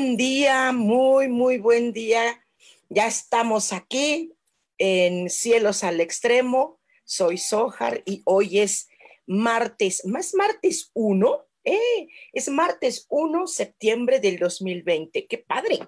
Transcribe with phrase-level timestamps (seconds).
[0.00, 2.42] Buen día, muy, muy buen día.
[2.88, 4.32] Ya estamos aquí
[4.78, 6.80] en Cielos al Extremo.
[7.04, 8.88] Soy Sojar y hoy es
[9.26, 15.26] martes, más martes 1, eh, es martes 1 septiembre del 2020.
[15.26, 15.80] Qué padre,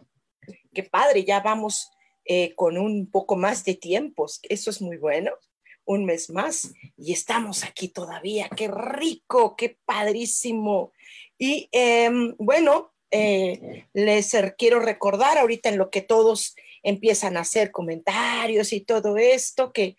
[0.75, 1.89] qué padre, ya vamos
[2.27, 4.41] eh, con un poco más de tiempos.
[4.43, 5.31] Eso es muy bueno.
[5.87, 8.51] Un mes más y estamos aquí todavía.
[8.55, 10.93] Qué rico, qué padrísimo.
[11.39, 17.71] Y em, bueno, eh, les quiero recordar ahorita en lo que todos empiezan a hacer
[17.71, 19.97] comentarios y todo esto, que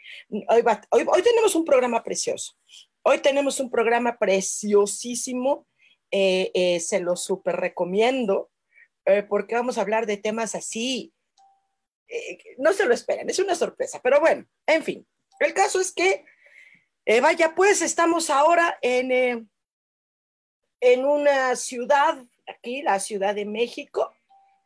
[0.49, 2.57] hoy, hoy, tenemos un programa precioso.
[3.03, 5.67] Hoy tenemos un programa preciosísimo,
[6.09, 8.49] eh, eh, se lo súper recomiendo,
[9.29, 11.13] porque vamos a hablar de temas así,
[12.57, 15.05] no se lo esperen, es una sorpresa, pero bueno, en fin,
[15.41, 16.23] el caso es que,
[17.21, 19.49] vaya, pues estamos ahora en,
[20.79, 24.13] en una ciudad aquí, la Ciudad de México,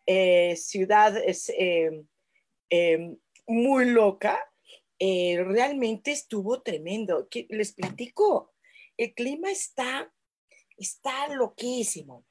[0.06, 2.06] eh, ciudad es eh,
[2.70, 4.39] eh, muy loca,
[5.00, 7.28] realmente estuvo tremendo.
[7.50, 8.53] Les platico,
[8.95, 10.11] el clima está,
[10.77, 12.26] está loquísimo.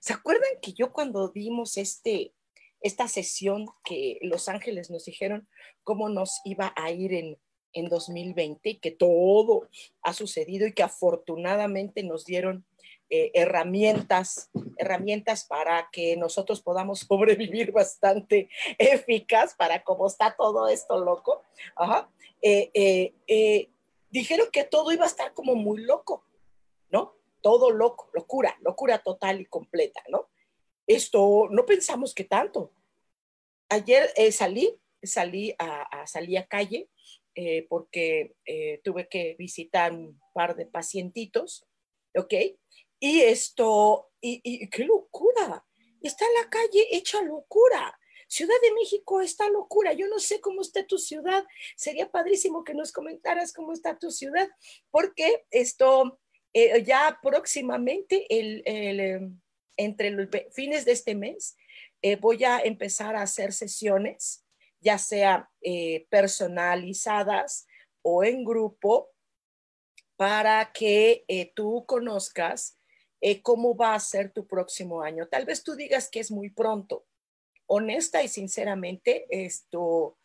[0.00, 2.34] ¿Se acuerdan que yo cuando dimos este,
[2.80, 5.48] esta sesión que Los Ángeles nos dijeron
[5.82, 7.38] cómo nos iba a ir en,
[7.72, 9.68] en 2020 que todo
[10.02, 12.64] ha sucedido y que afortunadamente nos dieron
[13.10, 18.48] eh, herramientas, herramientas para que nosotros podamos sobrevivir bastante
[18.78, 21.42] eficaz para cómo está todo esto loco.
[22.40, 23.70] Eh, eh,
[24.08, 26.24] dijeron que todo iba a estar como muy loco,
[26.90, 27.14] ¿no?
[27.42, 30.30] Todo loco, locura, locura total y completa, ¿no?
[30.86, 32.72] Esto no pensamos que tanto.
[33.68, 36.88] Ayer salí, salí a, salí a calle
[37.68, 38.36] porque
[38.82, 41.66] tuve que visitar un par de pacientitos,
[42.14, 42.34] ¿ok?
[43.04, 45.62] Y esto, y, qué locura.
[46.00, 48.00] Está en la calle hecha locura.
[48.28, 49.92] Ciudad de México está locura.
[49.92, 51.44] Yo no sé cómo está tu ciudad.
[51.76, 54.48] Sería padrísimo que nos comentaras cómo está tu ciudad,
[54.90, 56.18] porque esto
[56.54, 59.38] eh, ya próximamente, el, em,
[59.76, 61.58] entre los fines de este mes,
[62.00, 64.46] eh, voy a empezar a hacer sesiones,
[64.80, 67.66] ya sea eh, personalizadas
[68.00, 69.10] o en grupo,
[70.16, 72.78] para que tú conozcas
[73.26, 75.26] eh, cómo va a ser tu próximo año.
[75.28, 77.06] Tal vez tú digas que es muy pronto.
[77.64, 80.18] Honesta y sinceramente, esto,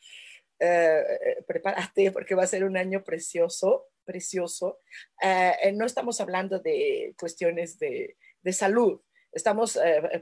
[0.60, 4.80] eh, prepárate porque va a ser un año precioso, precioso.
[5.22, 9.00] Eh, no estamos hablando de cuestiones de, de salud.
[9.32, 9.80] Estamos,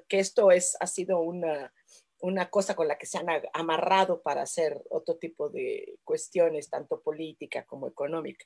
[0.08, 1.74] que esto es, ha sido una,
[2.20, 7.02] una cosa con la que se han amarrado para hacer otro tipo de cuestiones, tanto
[7.02, 8.46] política como económica.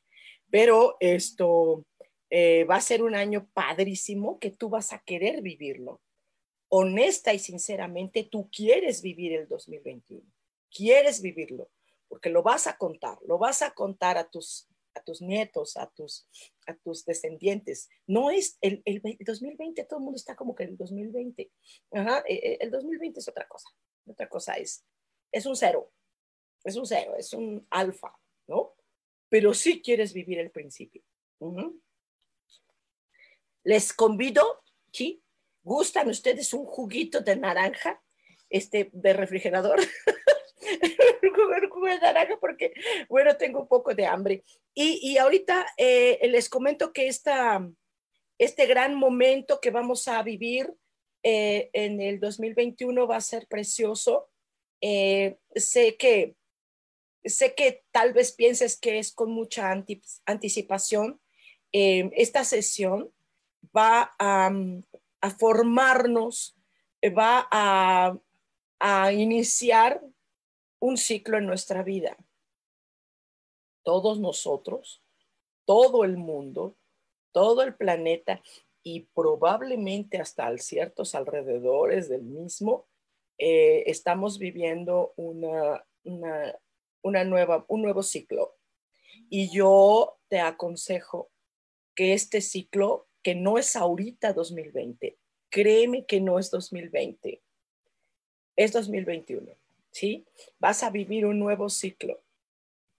[0.50, 1.84] Pero esto,
[2.34, 6.02] eh, va a ser un año padrísimo que tú vas a querer vivirlo.
[6.70, 10.26] Honesta y sinceramente, tú quieres vivir el 2021,
[10.74, 11.70] quieres vivirlo,
[12.08, 15.88] porque lo vas a contar, lo vas a contar a tus, a tus nietos, a
[15.88, 16.26] tus,
[16.68, 17.90] a tus descendientes.
[18.08, 21.52] No es el, el, 2020, todo el mundo está como que el 2020.
[21.92, 23.70] Ajá, eh, eh, el 2020 es otra cosa,
[24.06, 24.86] otra cosa es,
[25.34, 25.92] es un cero,
[26.64, 28.18] es un cero, es un alfa,
[28.48, 28.74] ¿no?
[29.28, 31.04] Pero sí quieres vivir el principio.
[33.64, 35.22] Les convido, ¿sí?
[35.64, 38.02] ¿Gustan ustedes un juguito de naranja,
[38.50, 39.80] este, de refrigerador?
[41.24, 42.74] un jugo de naranja porque,
[43.10, 44.44] bueno, tengo un poco de hambre.
[44.74, 47.68] Y, y ahorita eh, les comento que esta,
[48.38, 50.74] este gran momento que vamos a vivir
[51.24, 54.30] eh, en el 2021 va a ser precioso.
[54.82, 56.36] Eh, sé que
[57.24, 59.72] sé que tal vez pienses que es con mucha
[60.26, 61.22] anticipación
[61.72, 63.14] esta sesión,
[63.76, 64.52] va a,
[65.38, 66.58] formarnos,
[67.18, 68.18] va a,
[68.80, 70.02] a iniciar
[70.80, 72.18] un ciclo en nuestra vida.
[73.84, 75.04] Todos nosotros,
[75.66, 76.76] todo el mundo,
[77.32, 78.42] todo el planeta
[78.84, 82.88] y probablemente hasta ciertos alrededores del mismo,
[83.38, 88.56] eh, estamos viviendo una, una, nueva, un nuevo ciclo.
[89.30, 91.32] Y yo te aconsejo
[91.96, 95.18] que este ciclo, que no es ahorita 2020,
[95.50, 97.42] créeme que no es 2020,
[98.56, 99.52] es 2021,
[99.92, 100.26] ¿sí?
[100.60, 102.24] Vas a vivir un nuevo ciclo,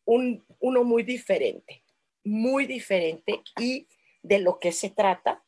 [0.05, 1.83] un, uno muy diferente,
[2.25, 3.89] muy diferente y
[4.23, 5.45] de lo que se trata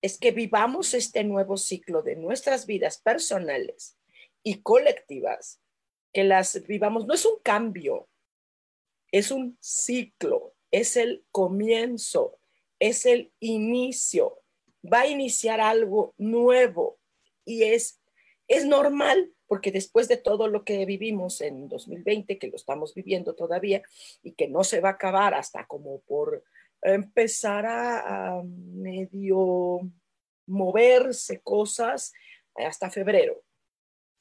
[0.00, 3.96] es que vivamos este nuevo ciclo de nuestras vidas personales
[4.42, 5.62] y colectivas,
[6.12, 8.08] que las vivamos, no es un cambio,
[9.10, 12.38] es un ciclo, es el comienzo,
[12.88, 14.40] es el inicio,
[14.84, 16.98] va a iniciar algo nuevo
[17.44, 18.00] y es,
[18.48, 23.34] es normal porque después de todo lo que vivimos en 2020, que lo estamos viviendo
[23.34, 23.82] todavía
[24.22, 26.44] y que no se va a acabar hasta como por
[26.82, 29.80] empezar a, medio
[30.46, 32.12] moverse cosas
[32.54, 33.42] hasta febrero,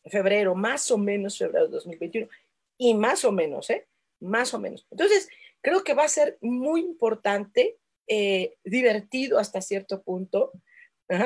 [0.06, 2.30] febrero, más o menos febrero de 2021,
[2.77, 3.88] y más o menos, ¿eh?
[4.19, 4.88] Más o menos.
[4.89, 5.30] Entonces,
[5.62, 7.77] creo que va a ser muy importante,
[8.07, 10.51] eh, divertido hasta cierto punto,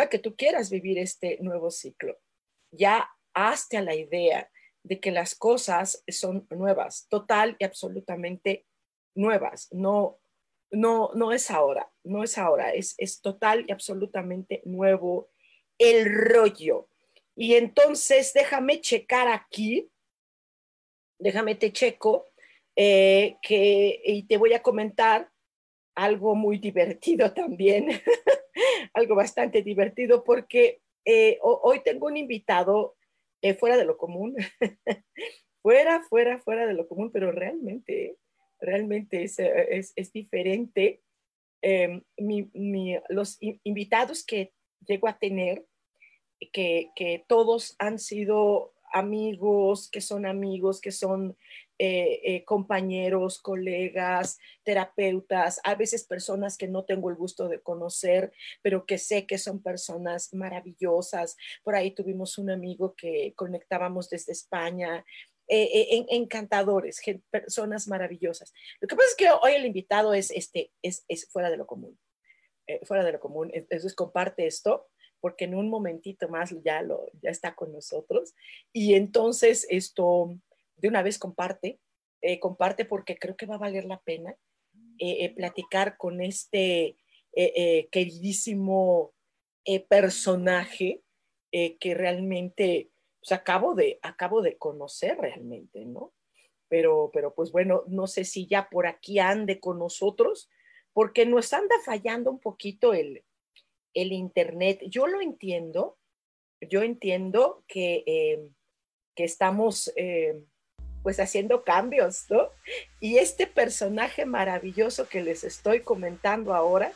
[0.09, 2.17] que tú quieras vivir este nuevo ciclo.
[2.71, 4.49] Ya hazte a la idea
[4.83, 8.65] de que las cosas son nuevas, total y absolutamente
[9.15, 9.67] nuevas.
[9.71, 10.19] No,
[10.71, 15.29] no, no es ahora, no es ahora, es, es total y absolutamente nuevo
[15.77, 16.89] el rollo.
[17.35, 19.89] Y entonces déjame checar aquí,
[21.19, 22.25] déjame te checo,
[22.75, 25.31] eh, que, y te voy a comentar
[25.97, 27.89] algo muy divertido también,
[28.93, 32.95] algo bastante divertido, porque eh, hoy tengo un invitado
[33.41, 34.35] eh, fuera de lo común,
[35.61, 38.15] fuera, fuera, fuera de lo común, pero realmente,
[38.59, 41.01] realmente es, es, diferente.
[41.63, 42.03] Em,
[43.09, 44.53] los invitados que
[44.85, 45.65] llego a tener,
[46.53, 51.35] que, que todos han sido amigos, que son amigos, que son
[51.79, 58.33] eh, eh, compañeros, colegas, terapeutas, a veces personas que no tengo el gusto de conocer,
[58.63, 61.37] pero que sé que son personas maravillosas.
[61.63, 65.05] Por ahí tuvimos un amigo que conectábamos desde España.
[65.49, 68.53] Eh, encantadores, personas maravillosas.
[68.81, 71.65] Lo que pasa es que hoy el invitado es, este, es, es fuera de lo
[71.65, 71.97] común,
[72.83, 73.49] fuera de lo común.
[73.53, 74.87] Entonces comparte esto
[75.19, 78.33] porque en un momentito más ya, lo, ya está con nosotros.
[78.73, 80.37] Y entonces esto,
[80.77, 81.79] de una vez comparte,
[82.21, 84.35] eh, comparte porque creo que va a valer la pena
[84.99, 86.97] eh, eh, platicar con este
[87.91, 89.13] queridísimo
[89.87, 91.03] personaje
[91.51, 92.89] que realmente
[93.19, 96.15] pues, acabo, de, acabo de conocer realmente, ¿no?
[96.67, 100.49] Pero, pero pues bueno, no sé si ya por aquí ande con nosotros,
[100.93, 103.23] porque nos anda fallando un poquito el,
[103.93, 104.81] el Internet.
[104.87, 105.99] Yo lo entiendo,
[106.59, 108.49] yo entiendo que,
[109.13, 109.93] que estamos
[111.07, 112.49] pues haciendo cambios, ¿no?
[112.99, 116.91] Y este personaje maravilloso que les estoy comentando ahora,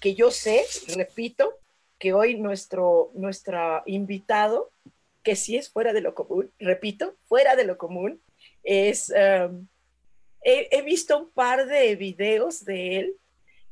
[0.00, 1.50] que yo sé, repito,
[1.98, 3.10] que hoy nuestro,
[3.86, 4.70] invitado,
[5.22, 8.20] que sí es fuera de lo común, repito, fuera de lo común,
[8.64, 9.66] es, um,
[10.42, 13.16] he, visto un par de videos de él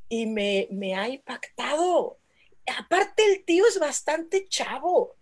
[0.08, 2.18] y me, me ha impactado.
[2.78, 5.16] Aparte el tío es bastante chavo,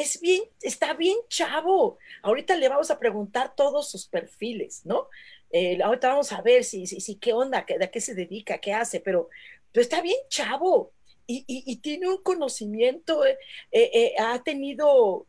[0.00, 1.98] es bien, está bien chavo.
[2.22, 5.08] Ahorita le vamos a preguntar todos sus perfiles, ¿no?
[5.50, 8.72] Eh, ahorita vamos a ver si, si, qué onda, qué, de qué se dedica, qué
[8.72, 9.28] hace, pero,
[9.72, 10.92] pero está bien chavo
[11.26, 13.36] y, y, tiene un conocimiento, eh,
[13.70, 15.26] eh, ha tenido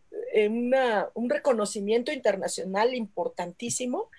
[0.48, 4.10] una, un reconocimiento internacional importantísimo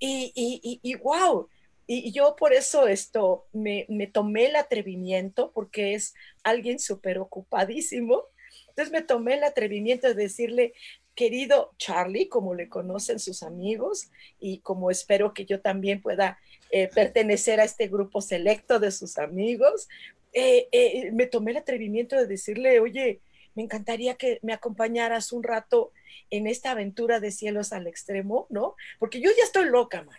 [0.00, 1.48] y, y, y wow.
[1.86, 8.24] Y yo por eso esto me, me tomé el atrevimiento, porque es alguien súper ocupadísimo,
[8.72, 10.72] entonces me tomé el atrevimiento de decirle,
[11.14, 14.10] querido Charlie, como le conocen sus amigos
[14.40, 16.38] y como espero que yo también pueda
[16.70, 19.88] eh, pertenecer a este grupo selecto de sus amigos,
[20.32, 23.20] eh, eh, me tomé el atrevimiento de decirle, oye,
[23.54, 25.92] me encantaría que me acompañaras un rato
[26.30, 28.74] en esta aventura de cielos al extremo, ¿no?
[28.98, 30.16] Porque yo ya estoy loca, man.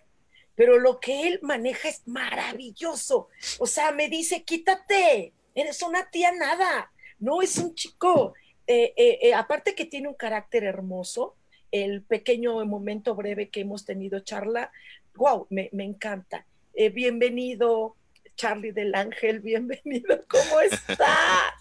[0.54, 3.30] Pero lo que él maneja es maravilloso.
[3.58, 6.92] O sea, me dice, quítate, eres una tía nada.
[7.18, 8.36] No, es un chico
[8.68, 11.36] eh, eh, eh, aparte que tiene un carácter hermoso,
[11.72, 14.72] el pequeño momento breve que hemos tenido charla,
[15.16, 16.46] wow, me, encanta.
[16.94, 17.96] bienvenido,
[18.36, 21.54] Charlie del Ángel, bienvenido, ¿cómo estás?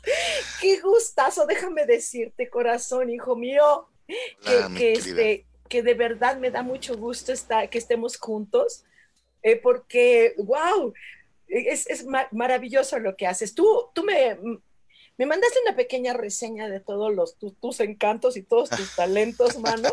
[0.60, 3.88] Qué gustazo, déjame decirte, corazón, hijo mío,
[4.76, 8.84] que, este, que de verdad me da mucho gusto estar, que estemos juntos,
[9.42, 10.92] eh, porque, wow,
[11.48, 13.54] es, es maravilloso lo que haces.
[13.54, 14.38] Tú, tú me,
[15.18, 19.88] me mandaste una pequeña reseña de todos los, tus encantos y todos tus talentos, mano.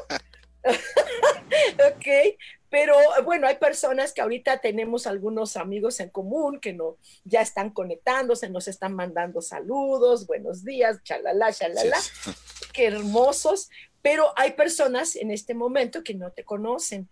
[0.66, 2.08] ok,
[2.70, 7.72] pero bueno, hay personas que ahorita tenemos algunos amigos en común que no, ya están
[7.72, 11.98] conectándose, nos están mandando saludos, buenos días, chalala, chalala,
[12.74, 13.70] qué hermosos,
[14.02, 17.10] pero hay personas en este momento que no te conocen.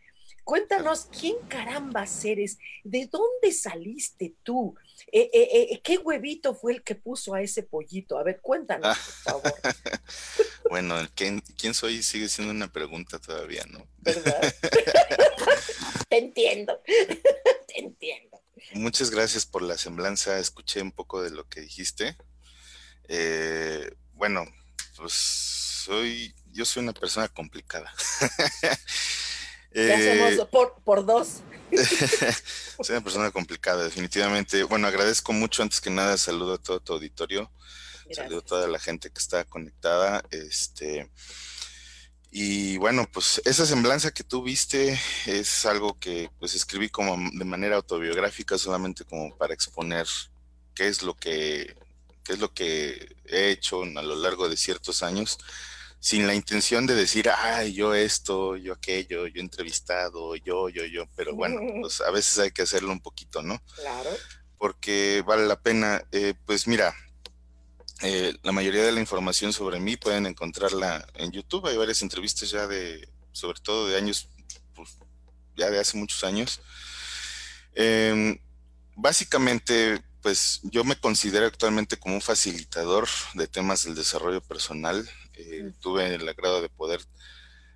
[0.47, 4.77] Cuéntanos quién carambas eres, de dónde saliste tú,
[5.11, 8.17] eh, eh, eh, ¿qué huevito fue el que puso a ese pollito?
[8.17, 9.53] A ver, cuéntanos, por favor.
[10.69, 12.01] bueno, ¿quién, ¿quién soy?
[12.01, 13.85] Sigue siendo una pregunta todavía, ¿no?
[13.97, 14.55] ¿Verdad?
[16.09, 18.41] te entiendo, te entiendo.
[18.71, 22.15] Muchas gracias por la semblanza, escuché un poco de lo que dijiste.
[24.13, 24.45] bueno,
[24.95, 27.93] pues soy, yo soy una persona complicada.
[29.74, 31.41] ¿Qué hacemos por, por dos?
[32.81, 34.63] Soy una persona complicada, definitivamente.
[34.63, 37.51] Bueno, agradezco mucho, antes que nada, saludo a todo tu auditorio,
[38.12, 40.24] saludo a toda la gente que está conectada.
[40.31, 41.09] Este,
[42.31, 47.45] y bueno, pues esa semblanza que tú viste es algo que pues escribí como de
[47.45, 50.07] manera autobiográfica, solamente como para exponer
[50.74, 51.75] qué es lo que,
[52.24, 55.38] qué es lo que he hecho a lo largo de ciertos años
[56.07, 61.03] sin la intención de decir, ay, yo esto, yo aquello, yo entrevistado, yo, yo, yo,
[61.17, 63.61] pero bueno, pues a veces hay que hacerlo un poquito, ¿no?
[63.75, 64.11] Claro.
[64.57, 66.95] Porque vale la pena, eh, pues mira,
[68.03, 72.51] eh, la mayoría de la información sobre mí pueden encontrarla en YouTube, hay varias entrevistas
[72.51, 74.29] ya de, sobre todo de años,
[74.75, 74.97] pues
[75.57, 76.61] ya de hace muchos años.
[77.75, 78.39] Em,
[78.95, 85.05] básicamente, pues yo me considero actualmente como un facilitador de temas del desarrollo personal,
[85.38, 87.01] eh, tuve el agrado de poder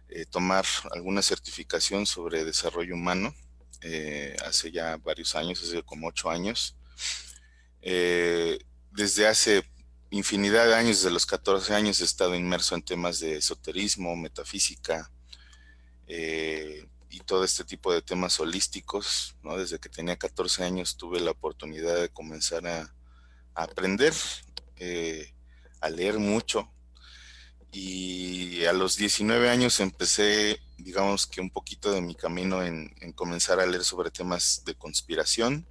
[0.10, 3.36] eh, tomar alguna certificación sobre desarrollo humano
[3.82, 6.76] eh, hace ya varios años, hace como ocho años.
[8.92, 9.64] desde hace
[10.10, 15.12] infinidad de años, desde los 14 años, he estado inmerso en temas de esoterismo, metafísica
[16.08, 19.36] y todo este tipo de temas holísticos.
[19.44, 19.58] ¿no?
[19.58, 22.94] Desde que tenía 14 años tuve la oportunidad de comenzar a,
[23.56, 24.14] aprender,
[25.80, 26.72] a leer mucho,
[27.72, 33.60] y a los 19 años empecé, digamos que un poquito de mi camino en, comenzar
[33.60, 35.66] a leer sobre temas de conspiración.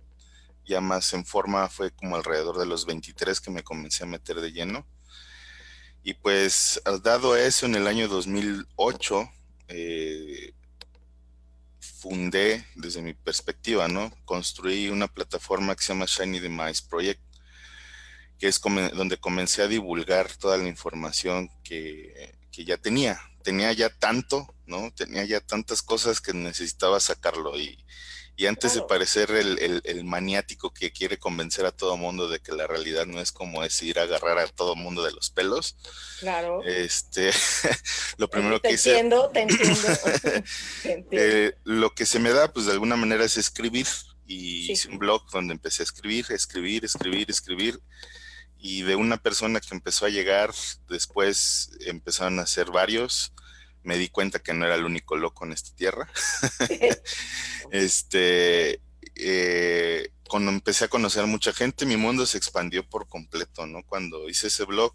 [0.64, 4.40] Ya más en forma fue como alrededor de los 23 que me comencé a meter
[4.40, 4.86] de lleno.
[6.02, 9.30] Y pues dado eso, en el año 2008,
[9.68, 10.54] eh,
[11.80, 14.10] fundé desde mi perspectiva, ¿no?
[14.24, 17.20] Construí una plataforma que se llama Shiny Demise Project
[18.40, 18.60] que es
[18.94, 23.20] donde comencé a divulgar toda la información que, ya tenía.
[23.42, 24.92] Tenía ya tanto, ¿no?
[24.92, 27.78] Tenía ya tantas cosas que necesitaba sacarlo y,
[28.46, 33.04] antes de parecer el, maniático que quiere convencer a todo mundo de que la realidad
[33.04, 35.76] no es como es ir a agarrar a todo mundo de los pelos.
[36.20, 36.64] Claro.
[36.64, 37.30] Este,
[38.16, 38.92] lo primero que hice.
[38.92, 41.08] Entiendo, te entiendo.
[41.10, 43.86] Eh, lo que se me da, pues de alguna manera es escribir.
[44.26, 47.80] Y hice un blog donde empecé a escribir, escribir, escribir, escribir
[48.60, 50.52] y de una persona que empezó a llegar,
[50.88, 53.32] después empezaron a ser varios,
[53.82, 56.10] me di cuenta que no era el único loco en esta tierra.
[57.70, 58.80] este,
[59.16, 63.82] eh, cuando empecé a conocer mucha gente, mi mundo se expandió por completo, ¿no?
[63.84, 64.92] Cuando hice ese blog,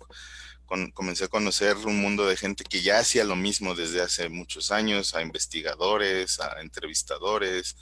[0.93, 4.71] comencé a conocer un mundo de gente que ya hacía lo mismo desde hace muchos
[4.71, 7.75] años, a investigadores, a entrevistadores,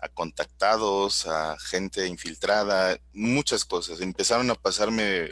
[0.00, 4.00] a contactados, a gente infiltrada, muchas cosas.
[4.00, 5.30] Empezaron a pasarme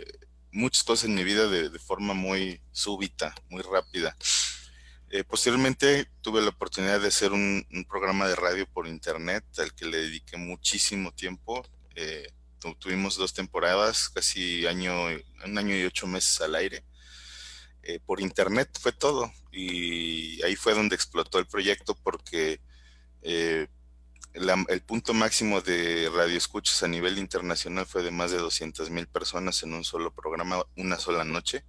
[0.53, 4.17] muchas cosas en mi vida de, forma muy súbita, muy rápida.
[5.11, 9.87] Eh, posteriormente tuve la oportunidad de hacer un, programa de radio por internet al que
[9.87, 11.65] le dediqué muchísimo tiempo.
[11.95, 12.31] Eh,
[12.79, 15.07] tuvimos dos temporadas, casi año,
[15.45, 16.85] un año y ocho meses al aire.
[17.83, 22.61] Eh, por internet fue todo y ahí fue donde explotó el proyecto porque
[24.33, 29.63] el punto máximo de radioescuchas a nivel internacional fue de más de 200 mil personas
[29.63, 31.65] en un solo programa, una sola noche,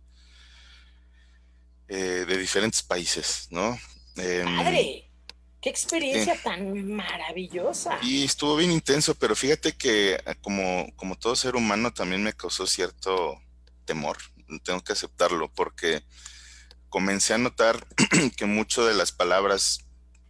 [1.87, 3.79] eh, de diferentes países, ¿no?
[4.15, 4.97] ¡Padre!
[4.97, 5.09] Em,
[5.61, 7.99] ¡Qué experiencia eh, tan maravillosa!
[8.01, 12.33] Y estuvo bien intenso, pero fíjate que ah, como, como todo ser humano también me
[12.33, 13.41] causó cierto
[13.85, 14.17] temor,
[14.63, 16.03] tengo que aceptarlo, porque
[16.89, 17.85] comencé a notar
[18.37, 19.85] que mucho de las palabras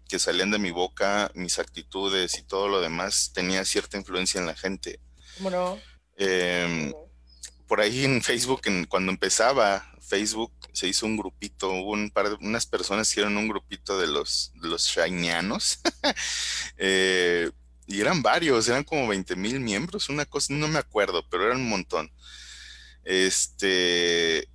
[0.10, 4.48] que salían de mi boca, mis actitudes y todo lo demás, tenía cierta influencia en
[4.48, 5.00] la gente.
[5.38, 5.80] ¿Cómo no?
[6.18, 6.92] Em,
[7.68, 12.30] por ahí en Facebook, en, cuando empezaba Facebook, se hizo un grupito, hubo un par
[12.30, 15.80] de, unas personas que hicieron un grupito de los, de los Shineanos.
[16.82, 17.52] Eh,
[17.88, 21.58] y eran varios, eran como 20 mil miembros, una cosa, no me acuerdo, pero eran
[21.58, 22.10] un montón.
[23.04, 24.48] Este,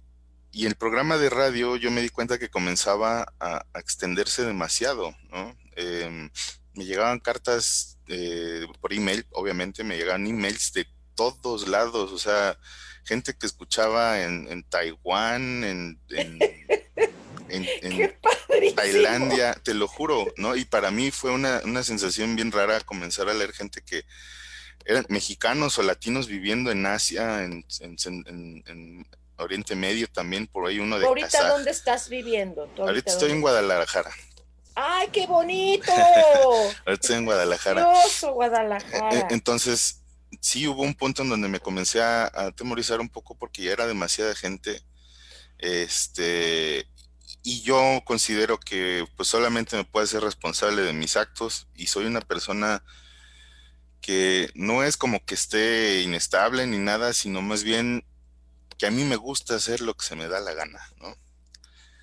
[0.54, 5.58] y el programa de radio yo me di cuenta que comenzaba a, extenderse demasiado, ¿no?
[5.74, 6.30] Em,
[6.74, 12.56] me llegaban cartas eh, por email, obviamente me llegaban emails de todos lados, o sea,
[13.04, 16.38] gente que escuchaba en, Taiwán, en, en,
[18.76, 20.54] Tailandia, te lo juro, ¿no?
[20.54, 24.04] Y para mí fue una, una sensación bien rara comenzar a leer gente que
[24.84, 29.04] eran mexicanos o latinos viviendo en Asia, en, en
[29.36, 32.68] Oriente Medio también, por ahí uno de ¿Ahorita dónde estás viviendo?
[32.78, 34.10] Ahorita, estoy en Guadalajara.
[34.74, 35.92] ¡Ay, qué bonito!
[35.92, 37.86] ahorita estoy en Guadalajara.
[38.22, 39.18] Guadalajara.
[39.18, 40.02] E, entonces,
[40.40, 43.72] sí hubo un punto en donde me comencé a, a atemorizar un poco porque ya
[43.72, 44.82] era demasiada gente.
[45.58, 46.86] Este,
[47.42, 52.06] y yo considero que pues solamente me puedo ser responsable de mis actos y soy
[52.06, 52.82] una persona
[54.00, 58.04] que no es como que esté inestable ni nada, sino más bien
[58.76, 61.16] que a mí me gusta hacer lo que se me da la gana, ¿no?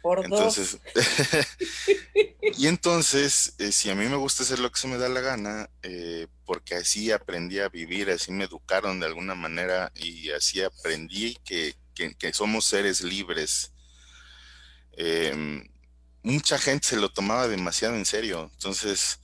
[0.02, 0.80] Por entonces,
[2.58, 5.22] y entonces, eh, si a mí me gusta hacer lo que se me da la
[5.22, 10.62] gana, eh, porque así aprendí a vivir, así me educaron de alguna manera y así
[10.62, 13.74] aprendí que, que, somos seres libres.
[14.94, 15.70] Em,
[16.24, 19.20] mucha gente se lo tomaba demasiado en serio, entonces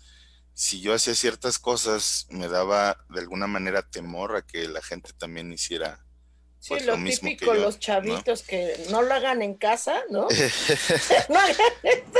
[0.57, 5.13] si yo hacía ciertas cosas, me daba de alguna manera temor a que la gente
[5.13, 6.03] también hiciera
[6.59, 10.27] Sí, pues lo, típico, los chavitos que no lo hagan en casa, ¿no?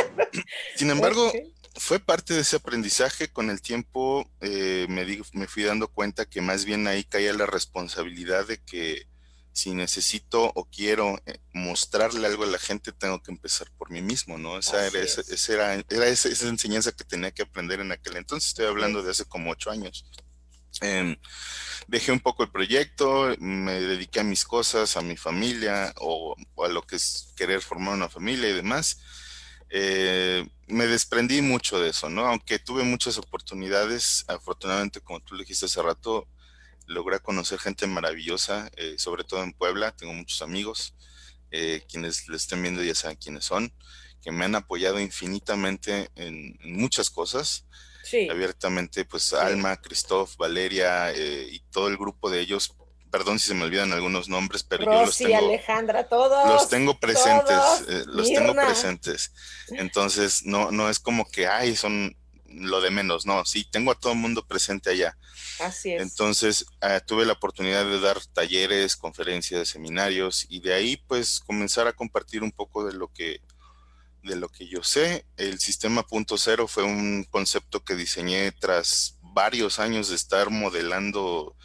[0.75, 1.31] Sin embargo,
[1.75, 3.29] fue parte de ese aprendizaje.
[3.29, 7.45] Con el tiempo eh, me, me fui dando cuenta que más bien ahí caía la
[7.45, 9.07] responsabilidad de que
[9.57, 14.03] si necesito o quiero eh, mostrarle algo a la gente, tengo que empezar por mí
[14.03, 14.59] mismo, ¿no?
[14.59, 18.49] Esa, era, esa, era, era esa, enseñanza que tenía que aprender en aquel entonces.
[18.49, 20.05] Estoy hablando de hace como ocho años.
[20.81, 21.17] Em,
[21.87, 26.67] dejé un poco el proyecto, me dediqué a mis cosas, a mi familia o, a
[26.67, 28.99] lo que es querer formar una familia y demás.
[29.69, 32.27] Eh, me desprendí mucho de eso, ¿no?
[32.27, 36.27] Aunque tuve muchas oportunidades, afortunadamente, como tú le dijiste hace rato,
[36.85, 40.95] logré conocer gente maravillosa, eh, sobre todo en Puebla, tengo muchos amigos,
[41.51, 43.73] eh, quienes le estén viendo ya saben quiénes son,
[44.21, 47.65] que me han apoyado infinitamente en muchas cosas
[48.29, 52.75] abiertamente, pues Alma, Christoph, Valeria eh, y todo el grupo de ellos.
[53.11, 55.37] Perdón si se me olvidan algunos nombres, pero yo los tengo.
[55.37, 56.47] Alejandra, todos.
[56.49, 59.31] Los tengo presentes, eh, los tengo presentes.
[59.69, 62.15] Entonces, no, no es como que, ay, son
[62.49, 65.17] lo de menos, no, sí, tengo a todo el mundo presente allá.
[65.59, 66.01] Así es.
[66.01, 71.87] Entonces, ah, tuve la oportunidad de dar talleres, conferencias, seminarios y de ahí, pues, comenzar
[71.87, 73.41] a compartir un poco de lo que
[74.27, 79.17] de lo que yo sé, el sistema punto cero fue un concepto que diseñé tras
[79.21, 81.55] varios años de estar modelando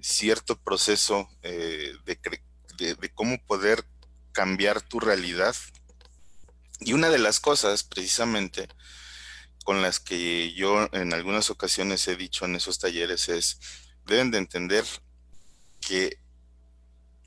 [0.00, 3.84] cierto proceso eh, de, cómo poder
[4.32, 5.54] cambiar tu realidad.
[6.80, 8.68] Y una de las cosas, precisamente,
[9.64, 13.58] con las que yo en algunas ocasiones he dicho en esos talleres es,
[14.06, 14.84] deben de entender
[15.80, 16.20] que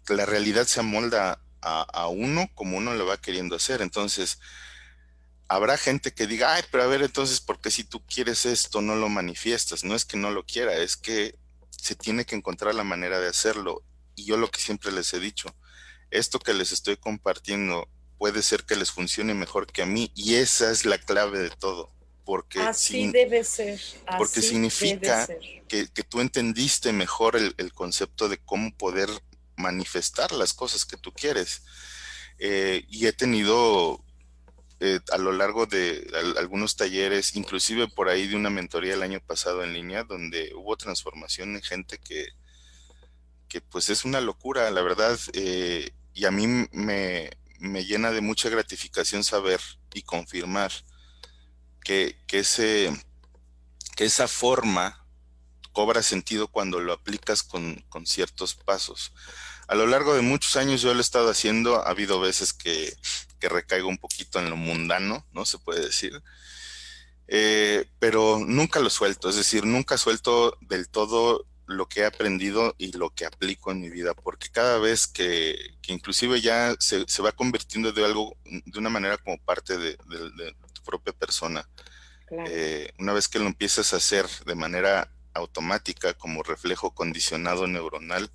[0.07, 3.81] la realidad se amolda a, a uno como uno lo va queriendo hacer.
[3.81, 4.39] Entonces,
[5.51, 8.81] habrá gente que diga, ay, pero a ver, entonces, ¿por qué si tú quieres esto
[8.81, 9.83] no lo manifiestas?
[9.83, 11.37] No es que no lo quiera, es que
[11.69, 13.83] se tiene que encontrar la manera de hacerlo.
[14.15, 15.53] Y yo lo que siempre les he dicho,
[16.09, 20.35] esto que les estoy compartiendo puede ser que les funcione mejor que a mí y
[20.35, 21.91] esa es la clave de todo.
[22.23, 23.77] Porque Así debe ser.
[24.17, 25.27] porque significa
[25.67, 29.09] Que, tú entendiste mejor el, concepto de cómo poder
[29.57, 31.63] manifestar las cosas que tú quieres.
[32.37, 34.01] Eh, y he tenido
[34.83, 39.19] eh, a lo largo de algunos talleres, inclusive por ahí de una mentoría el año
[39.19, 42.29] pasado en línea, donde hubo transformación en gente que,
[43.47, 48.49] que pues es una locura, la verdad, eh, y a mí me, llena de mucha
[48.49, 49.61] gratificación saber
[49.93, 50.71] y confirmar
[51.83, 52.91] que, ese,
[53.95, 55.05] que esa forma
[55.73, 59.13] cobra sentido cuando lo aplicas con, con ciertos pasos
[59.71, 62.93] a lo largo de muchos años yo lo he estado haciendo, ha habido veces que,
[63.39, 65.45] recaigo un poquito en lo mundano, ¿no?
[65.45, 66.21] Se puede decir.
[67.29, 72.75] Eh, pero nunca lo suelto, es decir, nunca suelto del todo lo que he aprendido
[72.77, 75.55] y lo que aplico en mi vida, porque cada vez que,
[75.87, 79.95] inclusive ya se, va convirtiendo de algo, de una manera como parte de,
[80.73, 81.67] tu propia persona,
[82.45, 88.29] eh, una vez que lo empiezas a hacer de manera automática como reflejo condicionado neuronal,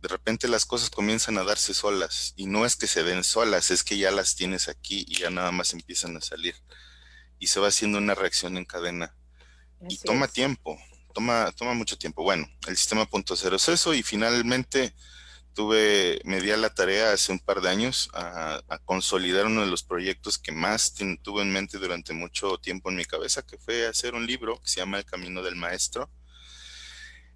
[0.00, 3.70] de repente las cosas comienzan a darse solas y no es que se den solas,
[3.70, 6.54] es que ya las tienes aquí y ya nada más empiezan a salir
[7.38, 9.14] y se va haciendo una reacción en cadena
[9.88, 10.78] y toma tiempo,
[11.14, 12.22] toma, toma mucho tiempo.
[12.22, 14.94] Bueno, el sistema punto cero es eso y finalmente
[15.54, 19.66] tuve, me di a la tarea hace un par de años a, consolidar uno de
[19.68, 23.86] los proyectos que más tuve en mente durante mucho tiempo en mi cabeza, que fue
[23.86, 26.10] hacer un libro que se llama El Camino del Maestro.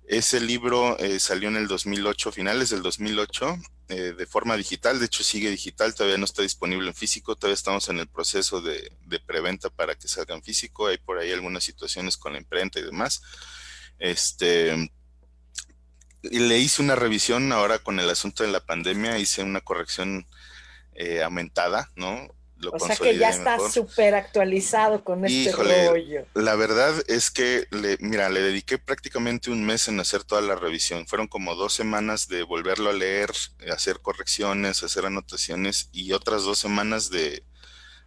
[0.06, 5.06] Ese libro eh, salió en el 2008, finales del 2008, eh, de forma digital, de
[5.06, 8.92] hecho sigue digital, todavía no está disponible en físico, todavía estamos en el proceso de,
[9.26, 12.82] preventa para que salga en físico, hay por ahí algunas situaciones con la imprenta y
[12.82, 13.22] demás.
[13.98, 14.90] Este,
[16.22, 20.26] le hice una revisión ahora con el asunto de la pandemia, hice una corrección
[20.94, 22.28] eh, aumentada, ¿no?
[22.64, 26.26] Lo o sea que ya está súper actualizado con este rollo.
[26.34, 30.56] La verdad es que, le, mira, le dediqué prácticamente un mes en hacer toda la
[30.56, 31.06] revisión.
[31.06, 33.30] Fueron como dos semanas de volverlo a leer,
[33.72, 37.44] hacer correcciones, hacer anotaciones y otras dos semanas de,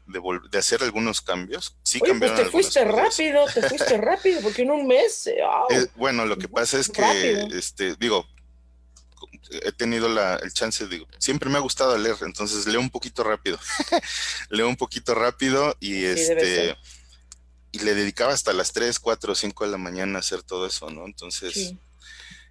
[0.08, 1.78] de, hacer algunos cambios.
[1.84, 5.28] Sí Oye, pues te fuiste rápido, te fuiste rápido, porque en un mes.
[5.28, 5.38] Eh,
[5.70, 8.26] eh, bueno, lo que pasa es que, este, digo,
[9.50, 13.24] he tenido la, el chance, digo, siempre me ha gustado leer, entonces leo un poquito
[13.24, 13.60] rápido.
[14.50, 16.78] leo un poquito rápido y este.
[17.72, 20.90] Y le dedicaba hasta las 3, 4, 5 de la mañana a hacer todo eso,
[20.90, 21.06] ¿no?
[21.06, 21.74] Entonces,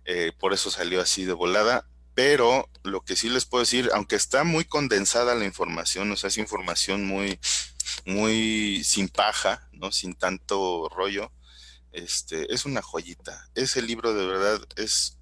[0.05, 4.17] eh, por eso salió así de volada pero lo que sí les puedo decir, aunque
[4.17, 7.39] está muy condensada la información, o sea, es información muy,
[8.07, 9.93] muy sin paja, ¿no?
[9.93, 11.31] Sin tanto rollo,
[11.93, 13.51] este, es una joyita.
[13.55, 15.16] Ese libro de verdad es,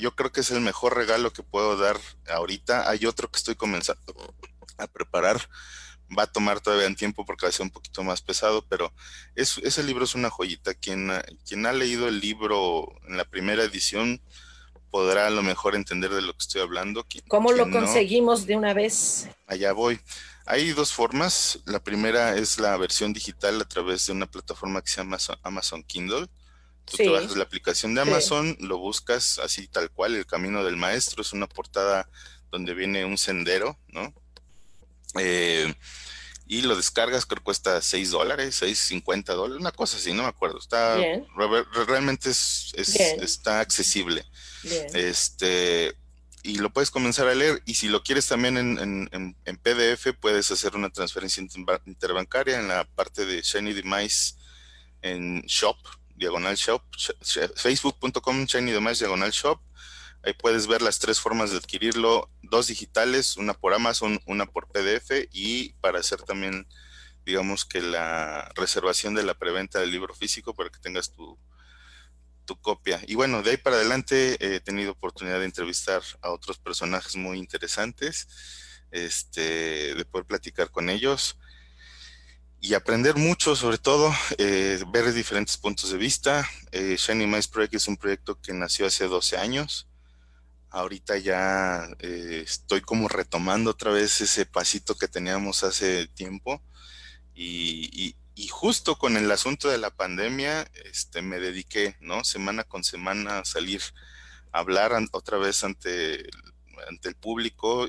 [0.00, 2.88] yo creo que es el mejor regalo que puedo dar ahorita.
[2.90, 4.34] Hay otro que estoy comenzando
[4.78, 5.40] a preparar.
[6.16, 8.92] Va a tomar todavía un tiempo porque va a ser un poquito más pesado, pero
[9.36, 10.74] es, ese libro es una joyita.
[10.74, 11.12] Quien,
[11.46, 14.20] quien ha leído el libro en la primera edición,
[14.90, 17.06] podrá a lo mejor entender de lo que estoy hablando.
[17.28, 19.28] ¿Cómo lo conseguimos de una vez?
[19.46, 20.00] Allá voy.
[20.46, 21.60] Hay dos formas.
[21.64, 25.84] La primera es la versión digital a través de una plataforma que se llama Amazon
[25.84, 26.26] Kindle.
[26.90, 30.76] Tú te bajas la aplicación de Amazon, lo buscas así tal cual, El Camino del
[30.76, 31.22] Maestro.
[31.22, 32.08] Es una portada
[32.50, 34.12] donde viene un sendero, ¿no?
[35.18, 35.72] Eh,
[36.46, 40.28] y lo descargas, creo que cuesta 6 dólares, 6.50 dólares, una cosa así, no me
[40.28, 40.58] acuerdo.
[40.58, 40.96] Está
[41.86, 44.26] realmente es, está accesible.
[44.92, 45.94] Este,
[46.42, 47.62] y lo puedes comenzar a leer.
[47.66, 51.40] Y si lo quieres también en, PDF, puedes hacer una transferencia
[51.86, 54.34] interbancaria en la parte de Shiny Demise
[55.02, 55.76] en Shop,
[56.20, 56.84] diagonal Shop,
[57.56, 59.60] facebook.com Shiny Demise diagonal Shop.
[60.22, 64.68] Ahí puedes ver las tres formas de adquirirlo, dos digitales, una por Amazon, una por
[64.68, 66.68] PDF y para hacer también,
[67.24, 71.38] digamos que la reservación de la preventa del libro físico para que tengas tu,
[72.62, 73.00] copia.
[73.06, 77.38] Y bueno, de ahí para adelante he tenido oportunidad de entrevistar a otros personajes muy
[77.38, 78.26] interesantes,
[78.90, 81.38] este, de poder platicar con ellos
[82.60, 86.46] y aprender mucho, sobre todo, eh, ver diferentes puntos de vista.
[86.72, 89.88] Eh, Shiny Mice Project es un proyecto que nació hace 12 años.
[90.68, 96.62] Ahorita ya eh, estoy como retomando otra vez ese pasito que teníamos hace tiempo
[97.34, 98.14] y,
[98.50, 102.24] justo con el asunto de la pandemia, este, me dediqué, ¿no?
[102.24, 103.82] Semana con semana a salir
[104.52, 106.28] a hablar otra vez ante,
[106.88, 107.88] ante el público,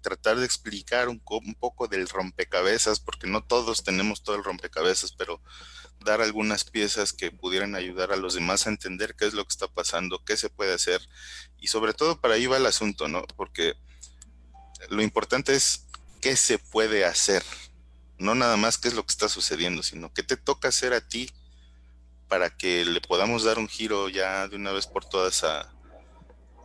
[0.00, 1.20] tratar de explicar un,
[1.58, 5.40] poco del rompecabezas, porque no todos tenemos todo el rompecabezas, pero
[6.00, 9.52] dar algunas piezas que pudieran ayudar a los demás a entender qué es lo que
[9.52, 11.00] está pasando, qué se puede hacer,
[11.58, 13.24] y sobre todo para ahí va el asunto, ¿no?
[13.36, 13.74] Porque
[14.90, 15.86] lo importante es
[16.20, 17.42] qué se puede hacer,
[18.18, 21.06] no nada más qué es lo que está sucediendo, sino qué te toca hacer a
[21.06, 21.30] ti
[22.28, 25.75] para que le podamos dar un giro ya de una vez por todas a,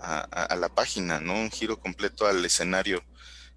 [0.02, 1.34] a, la página, ¿no?
[1.34, 3.04] Un giro completo al escenario.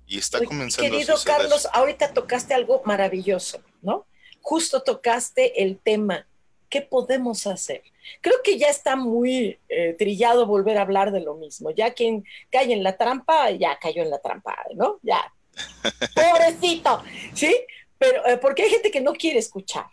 [0.07, 0.91] Y está comenzando.
[0.91, 4.07] Querido Carlos, ahorita tocaste algo maravilloso, ¿no?
[4.43, 6.27] Justo tocaste el tema.
[6.69, 7.83] ¿Qué podemos hacer?
[8.21, 11.71] Creo que ya está muy eh, trillado volver a hablar de lo mismo.
[11.71, 14.99] Ya quien cae en la trampa, ya cayó en la trampa, ¿no?
[15.03, 15.33] Ya.
[16.15, 17.03] Pobrecito,
[17.33, 17.57] ¿sí?
[17.97, 19.87] Pero eh, porque hay gente que no quiere escuchar.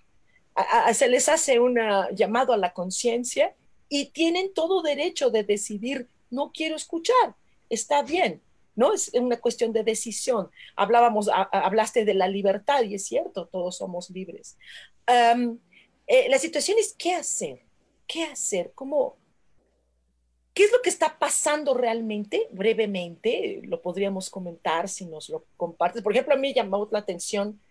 [0.93, 1.79] se les hace un
[2.13, 3.55] llamado a la conciencia
[3.93, 7.35] y tienen todo derecho de decidir, no quiero escuchar,
[7.69, 8.41] está bien,
[8.75, 8.93] ¿no?
[8.93, 10.49] Es una cuestión de decisión.
[10.75, 14.57] Hablábamos, hablaste de la libertad y es cierto, todos somos libres.
[16.07, 17.61] Eh, la situación es qué hacer,
[18.07, 19.17] qué hacer, cómo,
[20.53, 22.49] ¿Qué es lo que está pasando realmente?
[22.51, 26.03] Brevemente, lo podríamos comentar si nos lo compartes.
[26.03, 27.61] Por ejemplo, a mí llamó la atención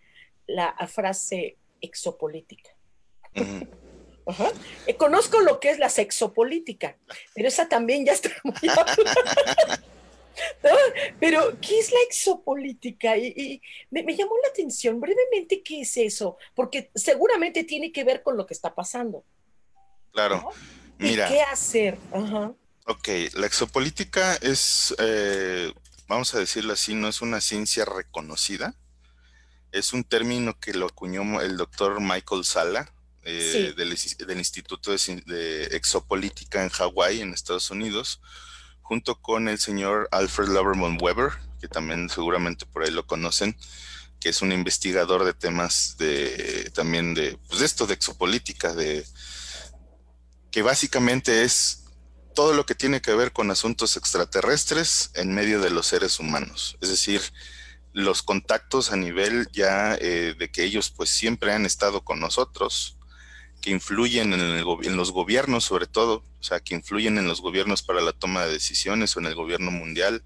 [0.46, 2.70] la frase exopolítica.
[4.86, 6.96] Eh, conozco lo que es la sexopolítica,
[7.34, 8.54] pero esa también ya está muy
[11.18, 13.16] Pero, ¿qué es la exopolítica?
[13.16, 18.36] Y, me, llamó la atención brevemente qué es eso, porque seguramente tiene que ver con
[18.36, 19.24] lo que está pasando.
[20.12, 20.50] Claro.
[20.98, 21.28] Mira.
[21.28, 21.98] ¿Qué hacer?
[22.12, 22.52] Ajá.
[22.86, 25.72] Ok, la exopolítica es, eh,
[26.08, 28.74] vamos a decirlo así, no es una ciencia reconocida.
[29.72, 32.92] Es un término que lo acuñó el doctor Michael Sala
[33.24, 33.92] eh, del,
[34.38, 38.20] Instituto de, de Exopolítica en Hawái, en Estados Unidos
[38.90, 41.30] junto con el señor Alfred Loverman Weber,
[41.60, 43.56] que también seguramente por ahí lo conocen,
[44.18, 49.06] que es un investigador de temas de también de, pues esto de exopolítica, de
[50.50, 51.84] que básicamente es
[52.34, 56.76] todo lo que tiene que ver con asuntos extraterrestres en medio de los seres humanos.
[56.80, 57.22] Es decir,
[57.92, 62.96] los contactos a nivel ya eh, de que ellos pues siempre han estado con nosotros,
[63.60, 67.82] que influyen en, en, los gobiernos sobre todo, o sea, que influyen en los gobiernos
[67.82, 70.22] para la toma de decisiones o en el gobierno mundial.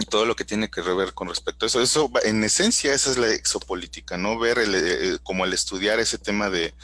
[0.00, 1.82] Y todo lo que tiene que ver con respecto a eso.
[1.82, 4.38] Eso, en esencia, esa es la exopolítica, ¿no?
[4.38, 6.74] Ver el, eh, como el estudiar ese tema de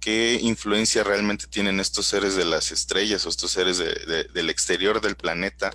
[0.00, 5.16] qué influencia realmente tienen estos seres de las estrellas o estos seres del exterior del
[5.16, 5.72] planeta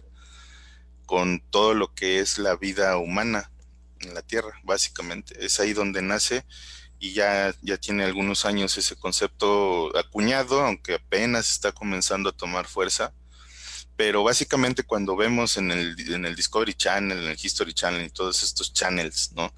[1.06, 3.52] con todo lo que es la vida humana
[4.00, 5.46] en la Tierra, básicamente.
[5.46, 6.46] Es ahí donde nace
[7.04, 12.66] y ya, ya tiene algunos años ese concepto acuñado, aunque apenas está comenzando a tomar
[12.66, 13.12] fuerza.
[13.98, 18.10] Pero básicamente cuando vemos en el, en el Discovery Channel, en el History Channel y
[18.10, 19.54] todos estos channels, ¿no?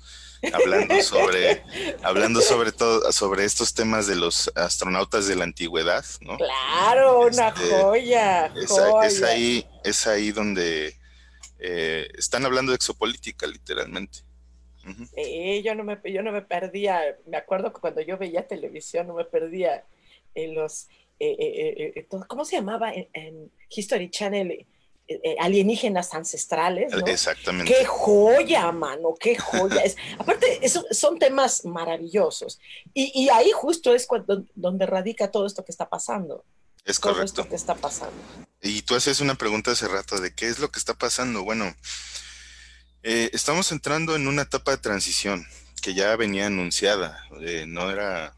[0.54, 1.64] Hablando sobre,
[2.04, 6.38] hablando sobre todo, sobre estos temas de los astronautas de la antigüedad, ¿no?
[6.38, 8.48] Claro, una este, joya,
[9.04, 11.00] es, ahí, es ahí donde
[11.60, 14.25] eh, están hablando de exopolítica, literalmente.
[15.16, 19.08] Eh, yo, no me, yo no me perdía, me acuerdo que cuando yo veía televisión
[19.08, 19.84] no me perdía
[20.34, 20.88] en los,
[21.20, 24.66] eh, eh, ¿cómo se llamaba en, History Channel?
[25.40, 26.92] alienígenas ancestrales.
[26.92, 27.06] ¿no?
[27.06, 27.72] Exactamente.
[27.72, 29.84] Qué joya, mano, qué joya.
[29.84, 32.60] es, aparte, son temas maravillosos.
[32.92, 36.44] Y, y, ahí justo es cuando, donde radica todo esto que está pasando.
[36.86, 37.24] Es correcto.
[37.24, 38.16] Esto que está pasando.
[38.62, 41.44] Y tú haces una pregunta hace rato de qué es lo que está pasando.
[41.44, 41.76] Bueno,
[43.08, 45.46] eh, estamos entrando en una etapa de transición
[45.80, 47.24] que ya venía anunciada.
[47.42, 48.36] Eh, no era,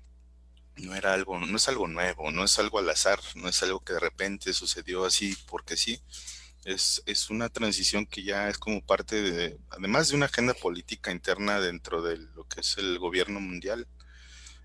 [0.76, 3.80] no era algo, no es algo nuevo, no es algo al azar, no es algo
[3.80, 6.02] que de repente sucedió así porque sí.
[6.66, 11.12] Es, es una transición que ya es como parte de, además de una agenda política
[11.12, 13.88] interna dentro de lo que es el gobierno mundial.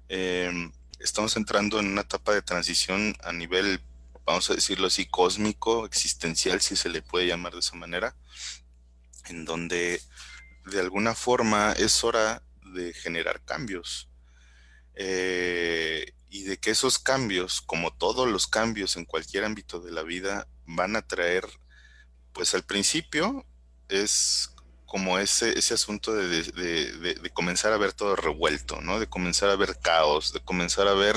[0.08, 3.80] Em, estamos entrando en una etapa de transición a nivel,
[4.26, 8.16] vamos a decirlo así, cósmico, existencial, si se le puede llamar de esa manera,
[9.32, 10.00] en donde
[10.66, 12.42] de alguna forma es hora
[12.74, 14.08] de generar cambios.
[14.94, 20.02] Eh, y de que esos cambios, como todos los cambios en cualquier ámbito de la
[20.02, 21.46] vida, van a traer,
[22.32, 23.44] pues al principio
[23.88, 24.50] es
[24.86, 29.00] como ese, ese asunto de, comenzar a ver todo revuelto, ¿no?
[29.00, 31.16] De comenzar a ver caos, de comenzar a ver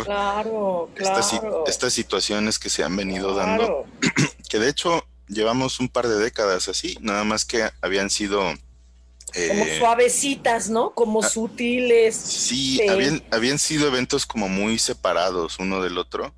[1.68, 3.86] Estas, situaciones que se han venido dando,
[4.50, 8.40] que de hecho llevamos un par de décadas así, nada más que habían sido...
[8.40, 10.94] como eh, suavecitas, ¿no?
[10.94, 12.16] Como ah, sutiles.
[12.16, 16.34] Sí, Habían, habían sido eventos como muy separados uno del otro.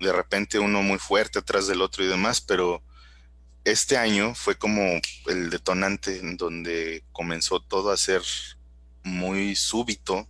[0.00, 2.82] De repente uno muy fuerte atrás del otro y demás, pero
[3.64, 4.82] este año fue como
[5.26, 8.22] el detonante en donde comenzó todo a ser
[9.02, 10.28] muy súbito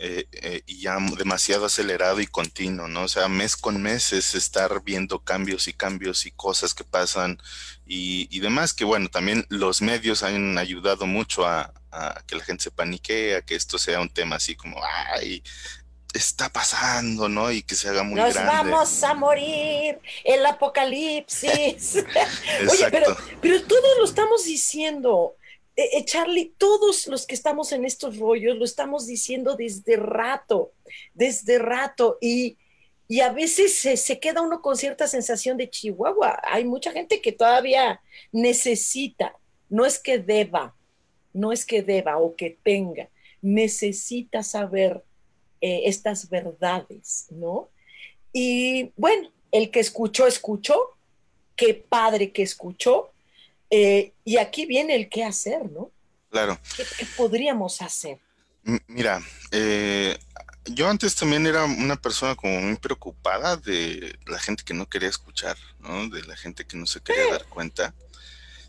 [0.00, 3.02] eh, eh, y ya demasiado acelerado y continuo, ¿no?
[3.02, 7.42] O sea, mes con mes es estar viendo cambios y cambios y cosas que pasan
[7.84, 11.72] y, demás, que bueno, también los medios han ayudado mucho a,
[12.26, 14.78] que la gente se panique, a que esto sea un tema así como,
[15.14, 15.42] ay,
[16.14, 17.50] está pasando, ¿no?
[17.50, 18.38] Y que se haga muy grande.
[18.38, 21.96] Nos vamos a morir, el apocalipsis.
[22.70, 25.34] Oye, pero, pero todos lo estamos diciendo.
[25.78, 30.72] Eh, eh, Charlie, todos los que estamos en estos rollos lo estamos diciendo desde rato,
[31.14, 32.58] desde rato, y,
[33.22, 36.40] a veces se, queda uno con cierta sensación de Chihuahua.
[36.42, 38.00] Hay mucha gente que todavía
[38.32, 39.36] necesita,
[39.70, 40.74] no es que deba,
[41.32, 43.08] no es que deba o que tenga,
[43.40, 45.04] necesita saber
[45.60, 47.68] eh, estas verdades, ¿no?
[48.32, 50.96] Y bueno, el que escuchó, escuchó,
[51.54, 53.12] qué padre que escuchó,
[53.70, 55.90] eh, y aquí viene el qué hacer, ¿no?
[56.30, 56.58] Claro.
[56.76, 58.18] ¿Qué, podríamos hacer?
[58.86, 60.18] mira, eh,
[60.66, 65.08] yo antes también era una persona como muy preocupada de la gente que no quería
[65.08, 66.08] escuchar, ¿no?
[66.08, 67.94] De la gente que no se quería dar cuenta.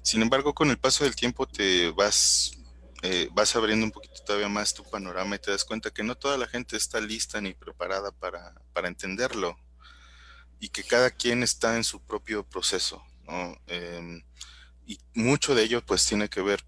[0.01, 2.53] Sin embargo, con el paso del tiempo te vas,
[3.01, 6.15] eh, vas abriendo un poquito todavía más tu panorama y te das cuenta que no
[6.15, 9.57] toda la gente está lista ni preparada para, para entenderlo
[10.61, 13.03] y que cada quien está en su propio proceso,
[13.67, 14.23] Em,
[14.89, 16.65] y mucho de ello pues tiene que ver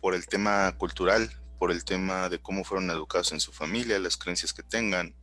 [0.00, 4.16] por el tema cultural, por el tema de cómo fueron educados en su familia, las
[4.16, 5.14] creencias que tengan,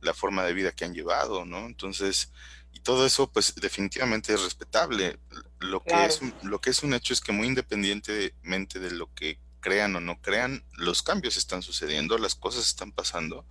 [0.00, 1.66] la forma de vida que han llevado, ¿no?
[1.66, 2.32] Entonces,
[2.72, 5.20] y todo eso pues definitivamente es respetable.
[5.60, 9.38] Lo que, es, lo que es un hecho es que muy independientemente de lo que
[9.60, 13.46] crean o no crean, los cambios están sucediendo, las cosas están pasando.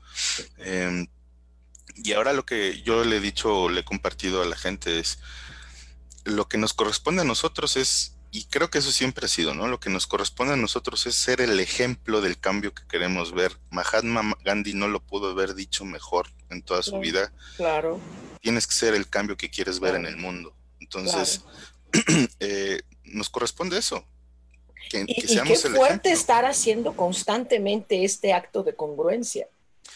[0.58, 1.08] Em,
[1.96, 5.20] y ahora lo que yo le he dicho le he compartido a la gente es,
[6.24, 9.68] lo que nos corresponde a nosotros es, y creo que eso siempre ha sido, ¿no?
[9.68, 13.58] Lo que nos corresponde a nosotros es ser el ejemplo del cambio que queremos ver.
[13.70, 17.34] Mahatma Gandhi no lo pudo haber dicho mejor en toda su vida.
[17.58, 18.00] Claro.
[18.42, 20.56] Tienes que ser el cambio que quieres ver en el mundo.
[20.80, 21.44] Entonces,
[22.40, 24.06] eh, nos corresponde eso.
[24.90, 29.48] Que, y, qué fuerte estar haciendo constantemente este acto de congruencia,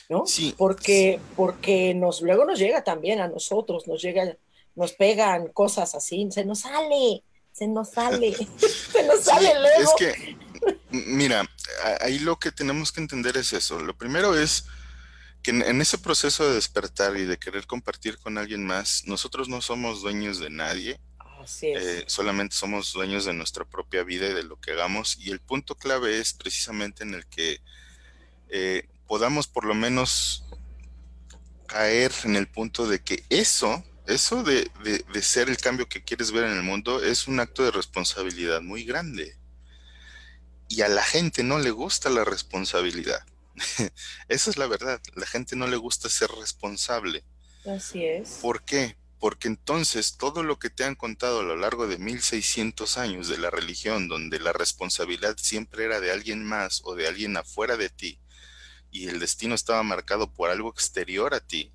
[0.10, 0.26] ¿no?
[0.26, 0.54] Sí.
[0.58, 4.38] Porque, porque nos, luego nos llega también a nosotros, nos llega
[4.76, 8.34] nos pegan cosas así, se nos sale, se nos sale,
[8.92, 9.82] se nos sale el ego.
[9.82, 10.38] Es que,
[10.92, 11.50] mira,
[12.02, 13.80] ahí lo que tenemos que entender es eso.
[13.80, 14.66] Lo primero es
[15.42, 19.62] que en, ese proceso de despertar y de querer compartir con alguien más, nosotros no
[19.62, 21.00] somos dueños de nadie.
[21.42, 21.84] Así es.
[21.84, 25.18] Eh, solamente somos dueños de nuestra propia vida y de lo que hagamos.
[25.20, 27.62] Y el punto clave es precisamente en el que
[28.50, 30.44] eh, podamos por lo menos
[31.68, 34.70] caer en el punto de que eso eso de,
[35.22, 38.84] ser el cambio que quieres ver en el mundo es un acto de responsabilidad muy
[38.84, 39.38] grande.
[40.68, 43.26] Y a la gente no le gusta la responsabilidad.
[44.28, 45.02] Esa es la verdad.
[45.16, 47.24] La gente no le gusta ser responsable.
[47.66, 48.30] Así es.
[48.42, 48.98] ¿Por qué?
[49.20, 53.38] Porque entonces todo lo que te han contado a lo largo de 1600 años de
[53.38, 57.90] la religión, donde la responsabilidad siempre era de alguien más o de alguien afuera de
[57.90, 58.20] ti,
[58.92, 61.74] y el destino estaba marcado por algo exterior a ti,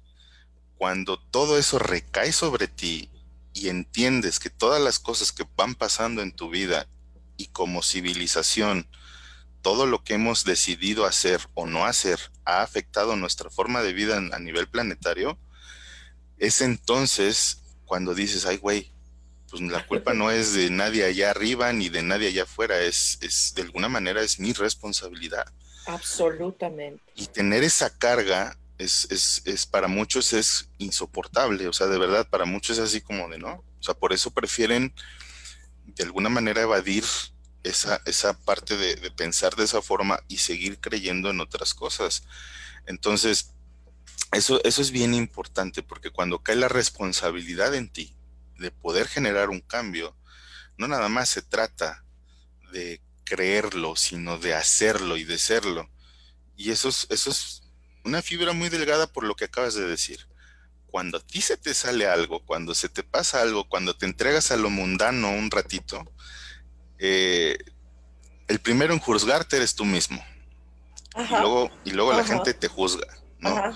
[0.80, 3.10] cuando todo eso recae sobre ti
[3.52, 6.88] y entiendes que todas las cosas que van pasando en tu vida
[7.36, 8.88] y como civilización,
[9.60, 14.16] todo lo que hemos decidido hacer o no hacer ha afectado nuestra forma de vida
[14.16, 15.38] a nivel planetario,
[16.38, 18.90] es entonces cuando dices, ay güey,
[19.50, 23.18] pues la culpa no es de nadie allá arriba ni de nadie allá afuera, es,
[23.20, 25.44] es de alguna manera es mi responsabilidad.
[25.84, 27.02] Absolutamente.
[27.16, 32.28] Y tener esa carga es, es, es, para muchos es insoportable, o sea, de verdad,
[32.28, 33.62] para muchos es así como de, ¿no?
[33.78, 34.94] O sea, por eso prefieren
[35.84, 37.04] de alguna manera evadir
[37.62, 42.22] esa, esa parte de, de pensar de esa forma y seguir creyendo en otras cosas.
[42.86, 43.52] Entonces,
[44.32, 48.16] eso, eso es bien importante porque cuando cae la responsabilidad en ti
[48.58, 50.16] de poder generar un cambio,
[50.78, 52.02] no nada más se trata
[52.72, 55.90] de creerlo, sino de hacerlo y de serlo.
[56.56, 57.59] Y eso es, eso es
[58.04, 60.26] una fibra muy delgada por lo que acabas de decir.
[60.86, 64.50] Cuando a ti se te sale algo, cuando se te pasa algo, cuando te entregas
[64.50, 66.04] a lo mundano un ratito,
[66.98, 67.58] eh,
[68.48, 70.24] el primero en juzgarte eres tú mismo.
[71.16, 73.06] Y luego, y luego la gente te juzga,
[73.38, 73.74] ¿no?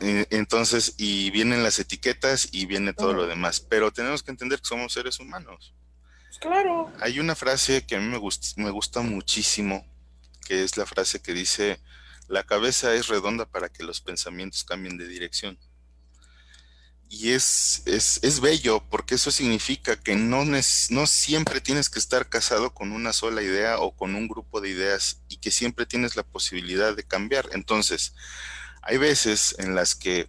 [0.00, 3.60] entonces, y vienen las etiquetas y viene todo lo demás.
[3.60, 5.74] Pero tenemos que entender que somos seres humanos.
[6.28, 6.92] Pues claro.
[7.00, 8.20] Hay una frase que a mí me
[8.56, 9.84] me gusta muchísimo,
[10.44, 11.80] que es la frase que dice,
[12.28, 15.58] la cabeza es redonda para que los pensamientos cambien de dirección.
[17.08, 22.74] Y es, es, bello porque eso significa que no, no siempre tienes que estar casado
[22.74, 26.24] con una sola idea o con un grupo de ideas y que siempre tienes la
[26.24, 27.48] posibilidad de cambiar.
[27.52, 28.14] Entonces,
[28.82, 30.28] hay veces en las que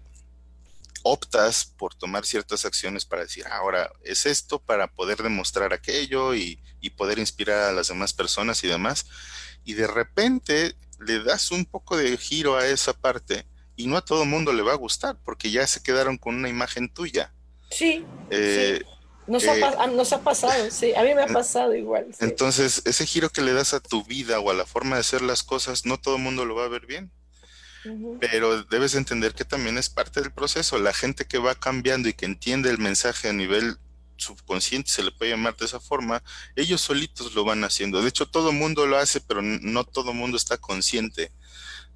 [1.02, 6.60] optas por tomar ciertas acciones para decir, ahora es esto para poder demostrar aquello y,
[6.82, 9.06] y, poder inspirar a las demás personas y demás.
[9.64, 10.76] Y de repente
[11.06, 14.54] le das un poco de giro a esa parte y no a todo el mundo
[14.54, 17.34] le va a gustar porque ya se quedaron con una imagen tuya.
[17.72, 18.06] Sí.
[18.30, 18.82] Eh,
[19.28, 22.08] nos, ha, eh, nos, ha, pasado, sí, a mí me ha pasado igual.
[22.20, 25.22] Entonces, ese giro que le das a tu vida o a la forma de hacer
[25.22, 27.12] las cosas, no todo el mundo lo va a ver bien.
[28.20, 30.80] Pero debes entender que también es parte del proceso.
[30.80, 33.78] La gente que va cambiando y que entiende el mensaje a nivel
[34.18, 36.24] subconsciente, se le puede llamar de esa forma,
[36.56, 38.02] ellos solitos lo van haciendo.
[38.02, 41.32] De hecho, todo mundo lo hace, pero no todo mundo está consciente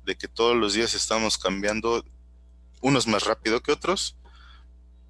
[0.04, 2.04] de que todos los días estamos cambiando,
[2.82, 4.16] unos más rápido que otros,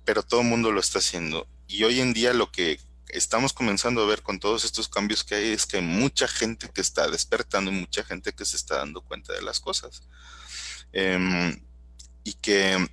[0.06, 1.48] pero todo el mundo lo está haciendo.
[1.68, 2.80] Y hoy en día lo que
[3.10, 6.70] estamos comenzando a ver con todos estos cambios que hay es que hay mucha gente
[6.70, 10.04] que está despertando mucha gente que se está dando cuenta de las cosas.
[10.92, 11.64] Em,
[12.24, 12.90] y que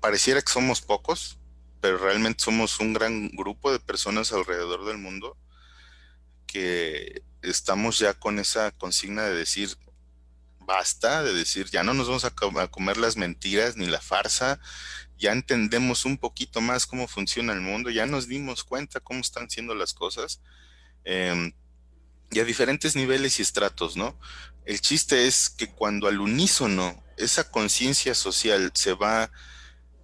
[0.00, 1.38] pareciera que somos pocos,
[1.84, 5.36] pero realmente somos un gran grupo de personas alrededor del mundo
[6.46, 9.76] que estamos ya con esa consigna de decir,
[10.60, 12.30] basta de decir, ya no nos vamos a,
[12.70, 14.58] comer las mentiras ni la farsa,
[15.18, 19.50] ya entendemos un poquito más cómo funciona el mundo, ya nos dimos cuenta cómo están
[19.50, 20.40] siendo las cosas,
[21.04, 21.52] em,
[22.30, 24.18] y a diferentes niveles y estratos, ¿no?
[24.64, 29.30] El chiste es que cuando al unísono esa conciencia social se va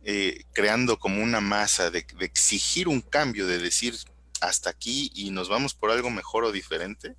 [0.03, 3.97] eh, creando como una masa de, exigir un cambio, de decir
[4.41, 7.17] hasta aquí y nos vamos por algo mejor o diferente,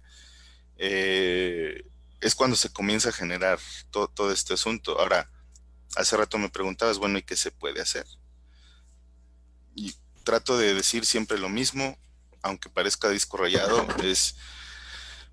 [0.77, 1.85] eh,
[2.21, 3.59] es cuando se comienza a generar
[3.91, 4.99] todo, este asunto.
[4.99, 5.29] Ahora,
[5.95, 8.05] hace rato me preguntabas, bueno, ¿y qué se puede hacer?
[9.75, 11.97] Y trato de decir siempre lo mismo,
[12.41, 14.35] aunque parezca disco rayado, es,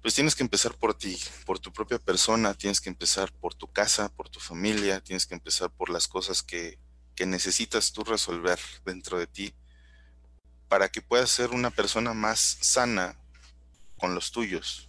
[0.03, 3.73] pues tienes que empezar por ti, por tu propia persona, tienes que empezar por tu
[3.73, 6.79] casa, por tu familia, tienes que empezar por las cosas que,
[7.19, 9.53] que necesitas tú resolver dentro de ti
[10.69, 13.17] para que puedas ser una persona más sana
[13.99, 14.87] con los tuyos,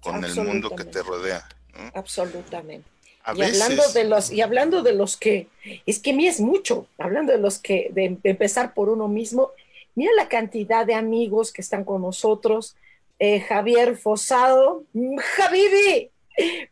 [0.00, 1.44] con el mundo que te rodea.
[1.92, 2.88] Absolutamente.
[3.34, 5.48] y hablando de los y hablando de los que
[5.84, 9.50] es que a mí es mucho, hablando de los que de, empezar por uno mismo,
[9.96, 12.76] mira la cantidad de amigos que están con nosotros.
[13.18, 16.10] Eh, Javier Fosado, mm, Javibi,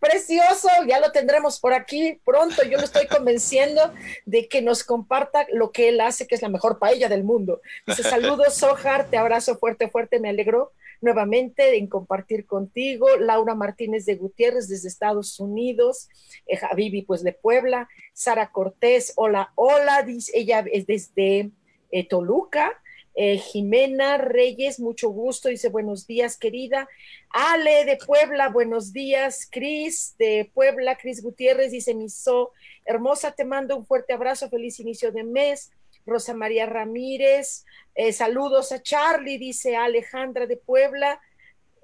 [0.00, 2.62] Precioso, ya lo tendremos por aquí pronto.
[2.64, 3.92] Yo lo estoy convenciendo
[4.24, 7.60] de que nos comparta lo que él hace, que es la mejor paella del mundo.
[7.86, 13.08] Dice, saludos, Sojar, te abrazo fuerte, fuerte, me alegro nuevamente en compartir contigo.
[13.18, 16.08] Laura Martínez de Gutiérrez desde Estados Unidos,
[16.46, 21.50] eh, Javibi pues de Puebla, Sara Cortés, hola, hola, dice, ella es desde
[21.90, 22.79] eh, Toluca.
[23.14, 26.88] Eh, Jimena Reyes, mucho gusto, dice buenos días, querida.
[27.30, 29.48] Ale de Puebla, buenos días.
[29.50, 32.52] Cris de Puebla, Cris Gutiérrez, dice Miso,
[32.84, 35.72] hermosa, te mando un fuerte abrazo, feliz inicio de mes.
[36.06, 41.20] Rosa María Ramírez, eh, saludos a Charlie, dice Alejandra de Puebla,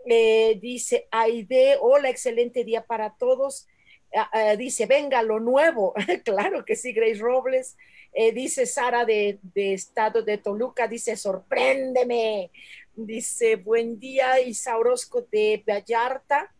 [0.06, 3.68] eh, dice Aide, hola, excelente día para todos.
[4.14, 5.92] Ah, ah, dice, venga lo nuevo,
[6.24, 7.76] claro que sí, Grace Robles.
[8.18, 12.50] Eh, dice Sara de, Estado de Toluca, dice, sorpréndeme.
[12.94, 16.50] Dice, buen día, Isaurosco de Vallarta.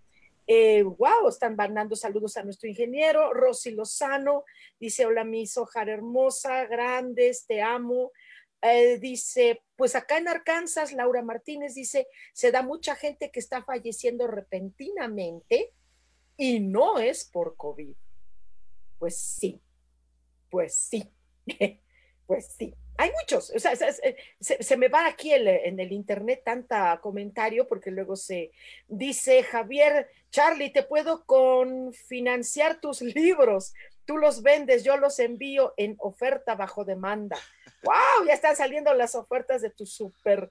[0.47, 4.45] wow, están mandando saludos a nuestro ingeniero, Rosy Lozano,
[4.79, 8.13] dice, hola mi sojar hermosa, grandes, te amo.
[8.61, 13.65] Eh, dice, pues acá en Arkansas, Laura Martínez dice, se da mucha gente que está
[13.65, 15.73] falleciendo repentinamente
[16.37, 17.97] y no es por COVID.
[18.99, 19.63] Pues sí,
[20.51, 21.16] pues sí,
[22.26, 22.74] pues sí.
[22.99, 23.76] Hay muchos, o sea,
[24.40, 28.53] se, me va aquí en el internet tanta comentario porque luego se
[28.88, 33.74] dice Javier, Charlie, te puedo con financiar tus libros,
[34.07, 37.36] tú los vendes, yo los envío en oferta bajo demanda
[37.86, 40.51] wow, ya están saliendo las ofertas de tu súper,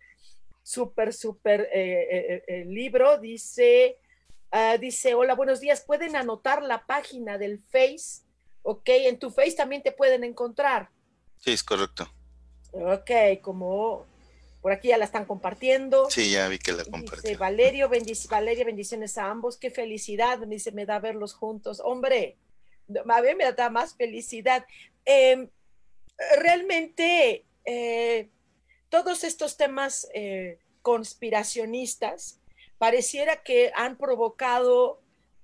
[0.63, 3.17] súper, súper eh, eh, eh, libro.
[3.17, 3.97] Dice,
[4.51, 8.21] ah, dice, hola, buenos días, pueden anotar la página del Face,
[8.65, 10.89] ok, en tu Face también te pueden encontrar.
[11.39, 12.11] Sí, es correcto.
[12.71, 14.05] Ok, como
[14.61, 16.09] por aquí ya la están compartiendo.
[16.09, 17.21] Sí, ya vi que la compartió.
[17.21, 17.87] Dice Valerio,
[18.29, 19.57] Valeria, bendiciones a ambos.
[19.57, 21.79] Qué felicidad, me dice, me da verlos juntos.
[21.83, 22.37] Hombre,
[22.89, 24.65] a mí me da más felicidad.
[25.05, 25.47] Eh,
[26.41, 28.29] realmente eh,
[28.89, 32.39] todos estos temas eh, conspiracionistas
[32.79, 34.99] pareciera que han provocado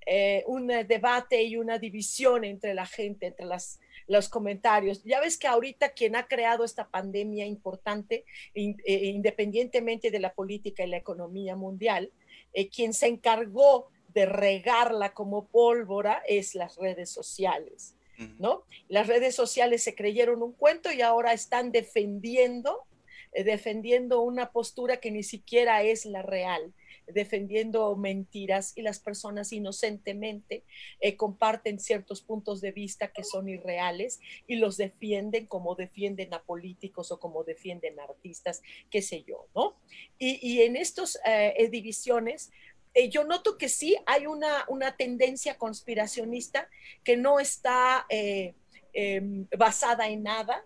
[0.05, 5.03] eh, un debate y una división entre la gente, entre las, los comentarios.
[5.03, 10.89] Ya ves que ahorita quien ha creado esta pandemia importante, independientemente de la política y
[10.89, 12.11] la economía mundial,
[12.71, 17.95] quien se encargó de regarla como pólvora es las redes sociales.
[18.39, 18.63] ¿no?
[18.87, 22.85] Las redes sociales se creyeron un cuento y ahora están defendiendo,
[23.33, 26.73] eh, defendiendo una postura que ni siquiera es la real
[27.07, 30.63] defendiendo mentiras y las personas inocentemente
[30.99, 36.41] eh, comparten ciertos puntos de vista que son irreales y los defienden como defienden a
[36.43, 39.75] políticos o como defienden a artistas, qué sé yo, ¿no?
[40.17, 42.51] Y, en estas eh, divisiones,
[42.93, 46.69] eh, yo noto que sí hay una, una tendencia conspiracionista
[47.03, 50.65] que no está em, basada en nada,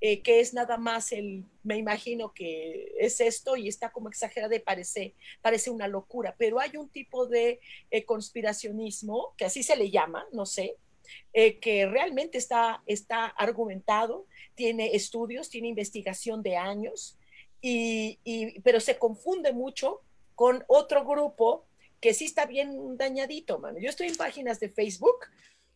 [0.00, 4.54] eh, que es nada más el, me imagino que es esto y está como exagerada
[4.54, 7.60] y parece, parece una locura, pero hay un tipo de
[8.06, 10.76] conspiracionismo, que así se le llama, no sé,
[11.32, 17.18] que realmente está, está argumentado, tiene estudios, tiene investigación de años,
[17.62, 20.00] y, pero se confunde mucho
[20.34, 21.66] con otro grupo
[22.00, 23.78] que sí está bien dañadito, mano.
[23.78, 25.26] Yo estoy en páginas de Facebook,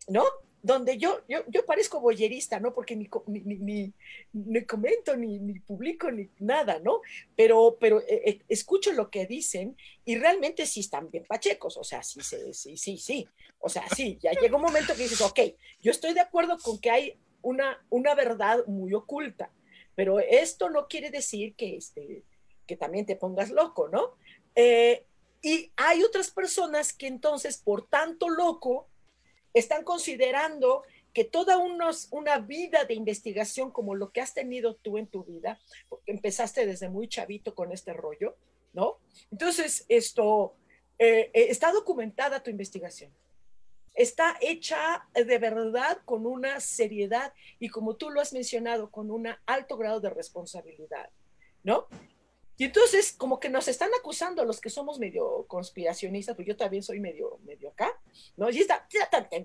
[0.08, 0.24] ¿no?
[0.64, 2.72] Donde yo, yo, yo parezco boyerista, ¿no?
[2.72, 3.92] Porque ni, ni,
[4.32, 7.02] ni, comento, ni, ni, publico, ni nada, ¿no?
[7.36, 11.84] Pero, pero eh, eh, escucho lo que dicen y realmente sí están bien pachecos, o
[11.84, 15.38] sea, sí, sí, sí, sí, O sea, sí, ya llega un momento que dices, ok,
[15.82, 19.50] yo estoy de acuerdo con que hay una, una verdad muy oculta,
[19.94, 22.22] pero esto no quiere decir que, este,
[22.66, 24.12] que también te pongas loco, ¿no?
[24.54, 25.04] Eh,
[25.42, 28.88] y hay otras personas que entonces, por tanto loco,
[29.54, 30.82] están considerando
[31.14, 35.60] que toda una vida de investigación como lo que has tenido tú en tu vida,
[35.88, 38.36] porque empezaste desde muy chavito con este rollo,
[38.72, 38.98] ¿no?
[39.30, 40.56] Entonces, esto,
[40.98, 43.12] eh, eh, está documentada tu investigación.
[43.94, 49.28] Está hecha de verdad con una seriedad y como tú lo has mencionado, con un
[49.46, 51.10] alto grado de responsabilidad,
[51.62, 51.86] ¿no?
[52.56, 56.82] Y entonces, como que nos están acusando los que somos medio conspiracionistas, pues yo también
[56.82, 57.90] soy medio, medio acá,
[58.36, 58.48] ¿no?
[58.50, 58.86] Y está,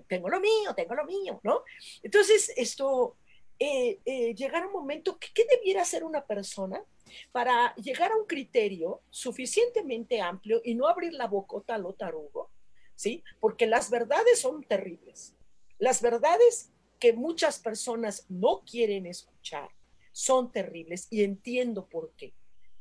[0.06, 1.64] tengo lo mío, tengo lo mío, ¿no?
[2.02, 3.16] Entonces, esto,
[3.58, 6.84] eh, eh, llegar a un momento, ¿qué, ¿qué debiera hacer una persona
[7.32, 12.50] para llegar a un criterio suficientemente amplio y no abrir la bocota a lo tarugo,
[12.94, 13.24] ¿sí?
[13.40, 15.34] Porque las verdades son terribles.
[15.78, 19.70] Las verdades que muchas personas no quieren escuchar
[20.12, 22.34] son terribles y entiendo por qué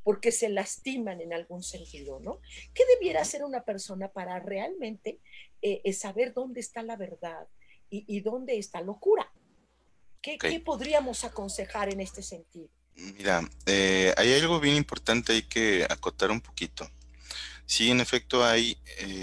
[0.03, 2.39] porque se lastiman en algún sentido, ¿no?
[2.73, 5.19] ¿Qué debiera hacer una persona para realmente
[5.61, 7.47] eh, eh, saber dónde está la verdad
[7.89, 9.31] y, dónde está locura?
[10.21, 12.69] ¿Qué, ¿Qué, podríamos aconsejar en este sentido?
[12.95, 16.89] Mira, eh, hay algo bien importante, hay que acotar un poquito.
[17.65, 18.77] Sí, en efecto, hay,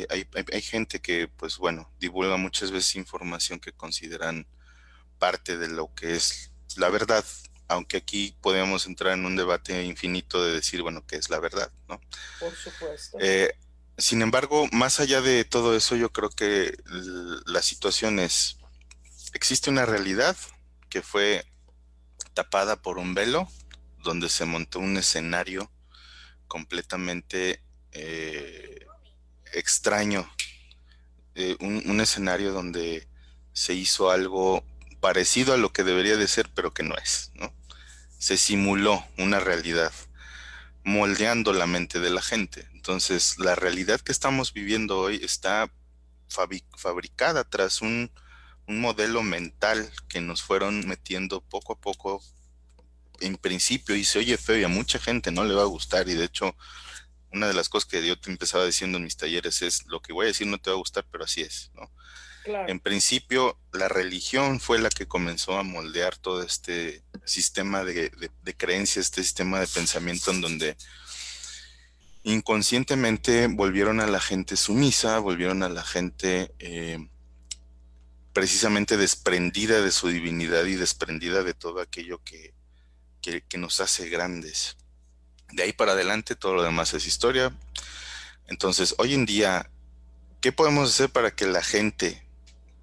[0.08, 4.46] hay, hay, gente que, pues bueno, divulga muchas veces información que consideran
[5.18, 7.24] parte de lo que es la verdad,
[7.68, 11.70] aunque aquí podemos entrar en un debate infinito de decir, bueno, qué es la verdad,
[11.88, 12.00] ¿no?
[12.38, 13.18] Por supuesto.
[13.20, 13.54] Eh,
[13.98, 16.76] sin embargo, más allá de todo eso, yo creo que
[17.46, 18.58] la situación es,
[19.32, 20.36] existe una realidad
[20.88, 21.44] que fue
[22.34, 23.48] tapada por un velo,
[24.02, 25.70] donde se montó un escenario
[26.46, 27.62] completamente
[27.92, 28.86] eh,
[29.52, 30.30] extraño,
[31.34, 33.08] eh, un escenario donde
[33.52, 34.62] se hizo algo
[35.00, 37.52] parecido a lo que debería de ser, pero que no es, ¿no?
[38.18, 39.92] Se simuló una realidad,
[40.84, 42.68] moldeando la mente de la gente.
[42.72, 45.70] Entonces, la realidad que estamos viviendo hoy está
[46.76, 48.10] fabricada tras un,
[48.66, 52.22] un modelo mental que nos fueron metiendo poco a poco
[53.20, 56.08] en principio y se oye feo y a mucha gente no le va a gustar
[56.08, 56.54] y de hecho
[57.32, 60.12] una de las cosas que yo te empezaba diciendo en mis talleres es lo que
[60.12, 61.70] voy a decir no te va a gustar pero así es.
[62.46, 68.10] En principio, la religión fue la que comenzó a moldear todo este sistema de,
[68.56, 70.76] creencias, este sistema de pensamiento en donde
[72.22, 77.08] inconscientemente volvieron a la gente sumisa, volvieron a la gente eh,
[78.32, 82.54] precisamente desprendida de su divinidad y desprendida de todo aquello que,
[83.20, 84.76] que, nos hace grandes.
[85.52, 87.56] De ahí para adelante todo lo demás es historia.
[88.46, 89.70] Entonces, hoy en día,
[90.40, 92.25] ¿qué podemos hacer para que la gente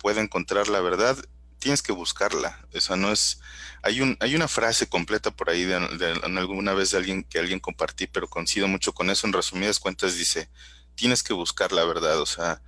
[0.04, 1.18] pueda encontrar la verdad,
[1.60, 2.68] tienes que buscarla.
[2.90, 3.40] O no es.
[3.84, 5.76] Hay, un, hay una frase completa por ahí de,
[6.24, 9.26] alguna vez de alguien que alguien compartí, pero coincido mucho con eso.
[9.26, 10.50] En resumidas cuentas, dice:
[10.96, 12.20] tienes que buscar la verdad.
[12.20, 12.62] O sea,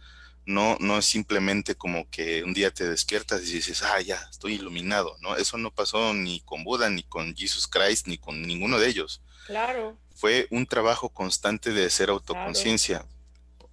[0.46, 4.54] no, no es simplemente como que un día te despiertas y dices, ah, ya, estoy
[4.54, 5.18] iluminado.
[5.20, 8.88] No, eso no pasó ni con Buda, ni con Jesus Christ, ni con ninguno de
[8.88, 9.22] ellos.
[9.46, 9.98] Claro.
[10.16, 13.06] Fue un trabajo constante de hacer autoconciencia.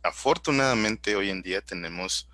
[0.03, 2.29] Afortunadamente, hoy en día tenemos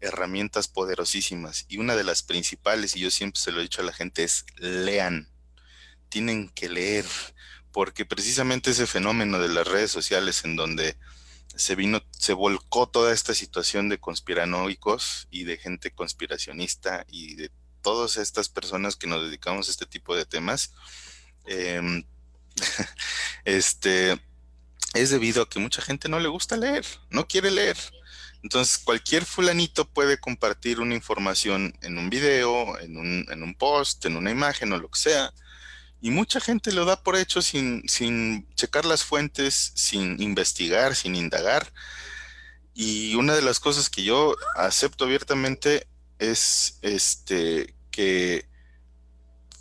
[0.00, 3.84] herramientas poderosísimas y una de las principales, y yo siempre se lo he dicho a
[3.84, 5.28] la gente, es lean.
[6.08, 7.06] Tienen que leer,
[7.72, 10.96] porque precisamente ese fenómeno de las redes sociales en donde
[11.54, 17.50] se vino, se volcó toda esta situación de conspiranoicos y de gente conspiracionista y de
[17.82, 20.72] todas estas personas que nos dedicamos a este tipo de temas,
[21.46, 22.04] em,
[23.44, 24.20] este,
[24.94, 27.76] es debido a que mucha gente no le gusta leer, no quiere leer.
[28.42, 34.30] Entonces, cualquier fulanito puede compartir una información en un video, en un, post, en una
[34.30, 35.32] imagen o lo que sea.
[36.00, 41.14] Y mucha gente lo da por hecho sin, sin checar las fuentes, sin investigar, sin
[41.14, 41.72] indagar.
[42.74, 45.86] Y una de las cosas que yo acepto abiertamente
[46.18, 48.48] es este que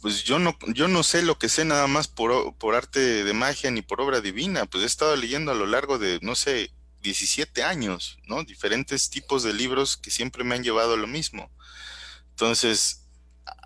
[0.01, 3.34] pues yo no, yo no sé lo que sé nada más por, por arte de
[3.34, 4.65] magia ni por obra divina.
[4.65, 6.71] Pues he estado leyendo a lo largo de, no sé,
[7.02, 8.43] 17 años, ¿no?
[8.43, 11.52] Diferentes tipos de libros que siempre me han llevado a lo mismo.
[12.32, 13.06] Entonces,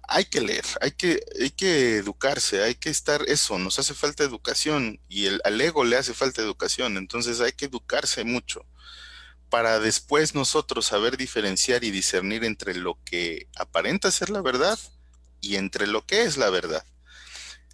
[0.07, 4.23] hay que leer, hay que, hay que educarse, hay que estar eso, nos hace falta
[4.23, 8.65] educación y el, al ego le hace falta educación, entonces hay que educarse mucho,
[9.49, 14.77] para después nosotros saber diferenciar y discernir entre lo que aparenta ser la verdad
[15.41, 16.85] y entre lo que es la verdad.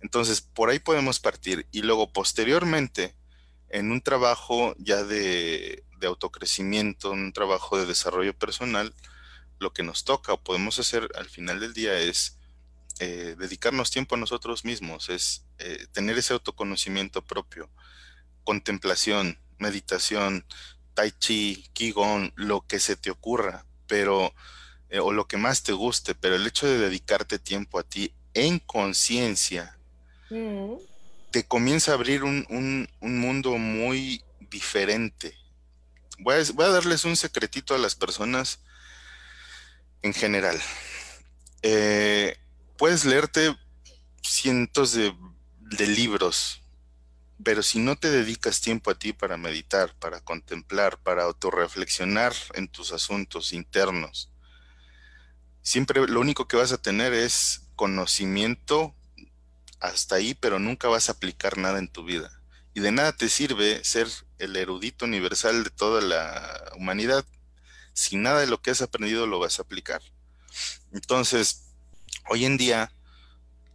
[0.01, 3.16] Entonces, por ahí podemos partir y luego posteriormente,
[3.70, 8.93] en un trabajo ya de, autocrecimiento, un trabajo de desarrollo personal,
[9.59, 12.38] lo que nos toca o podemos hacer al final del día es
[12.99, 17.70] eh, dedicarnos tiempo a nosotros mismos, es eh, tener ese autoconocimiento propio,
[18.43, 20.45] contemplación, meditación,
[20.93, 24.34] tai chi, qigong, lo que se te ocurra, pero
[24.89, 28.13] eh, o lo que más te guste, pero el hecho de dedicarte tiempo a ti
[28.34, 29.78] en conciencia
[30.30, 30.88] mm.
[31.32, 35.38] Te comienza a abrir un, mundo muy diferente.
[36.19, 38.59] Voy a, darles un secretito a las personas
[40.01, 40.59] en general.
[41.61, 42.38] Eh,
[42.77, 43.55] puedes leerte
[44.23, 45.15] cientos de,
[45.59, 46.61] de libros,
[47.43, 52.67] pero si no te dedicas tiempo a ti para meditar, para contemplar, para autorreflexionar en
[52.67, 54.32] tus asuntos internos,
[55.61, 58.95] siempre lo único que vas a tener es conocimiento
[59.80, 62.32] hasta ahí, pero nunca vas a aplicar nada en tu vida.
[62.73, 64.07] Y de nada te sirve ser
[64.38, 67.25] el erudito universal de toda la humanidad
[67.93, 70.01] si nada de lo que has aprendido lo vas a aplicar.
[70.93, 71.65] Entonces,
[72.30, 72.93] hoy en día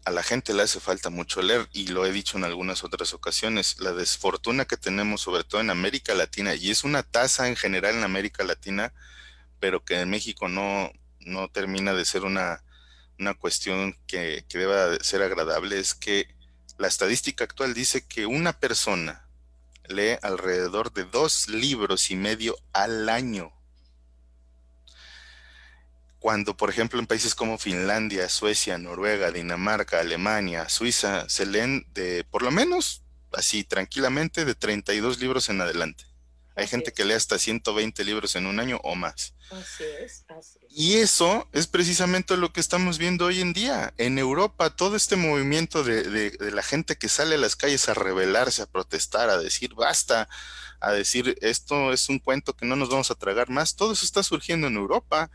[0.04, 3.12] a la gente le hace falta mucho leer y lo he dicho en algunas otras
[3.12, 7.56] ocasiones, la desfortuna que tenemos sobre todo en América Latina y es una tasa en
[7.56, 8.92] general en América Latina,
[9.60, 10.90] pero que en México no,
[11.20, 12.62] no termina de ser una,
[13.34, 16.28] cuestión que, que deba ser agradable, es que
[16.78, 19.28] la estadística actual dice que una persona
[19.88, 23.52] lee alrededor de dos libros y medio al año
[26.24, 32.24] cuando, por ejemplo, en países como Finlandia, Suecia, Noruega, Dinamarca, Alemania, Suiza, se leen de,
[32.24, 33.02] por lo menos,
[33.34, 36.06] así tranquilamente, de 32 libros en adelante.
[36.56, 39.34] Hay gente que lee hasta 120 libros en un año o más.
[39.50, 40.66] Así es, así es.
[40.70, 43.92] Y eso es precisamente lo que estamos viendo hoy en día.
[43.98, 47.94] En Europa, todo este movimiento de, de la gente que sale a las calles a
[47.94, 50.28] rebelarse, a protestar, a decir basta,
[50.80, 54.04] a decir esto es un cuento que no nos vamos a tragar más, todo eso
[54.04, 55.30] está surgiendo en Europa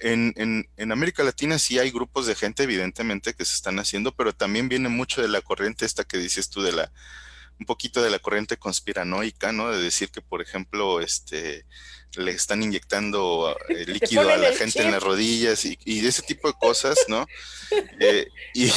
[0.00, 4.34] en, en, América Latina sí hay grupos de gente, evidentemente, que se están haciendo, pero
[4.34, 6.92] también viene mucho de la corriente esta que dices tú, de la,
[7.60, 9.70] un poquito de la corriente conspiranoica, ¿no?
[9.70, 11.66] De decir que, por ejemplo, este,
[12.16, 16.48] le están inyectando eh, líquido a la gente en las rodillas y, y, ese tipo
[16.48, 17.26] de cosas, ¿no?
[18.00, 18.72] Eh, y,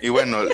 [0.00, 0.44] y, bueno,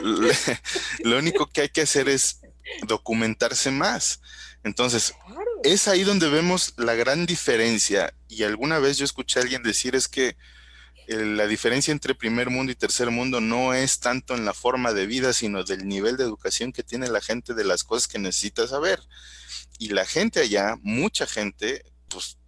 [1.01, 2.41] lo único que hay que hacer es
[2.87, 4.21] documentarse más.
[4.65, 5.15] Entonces,
[5.63, 8.13] es ahí donde vemos la gran diferencia.
[8.29, 10.37] Y alguna vez yo escuché a alguien decir es que
[11.07, 15.07] la diferencia entre primer mundo y tercer mundo no es tanto en la forma de
[15.07, 18.67] vida, sino del nivel de educación que tiene la gente de las cosas que necesita
[18.67, 19.01] saber.
[19.79, 22.39] Y la gente allá, mucha gente, pues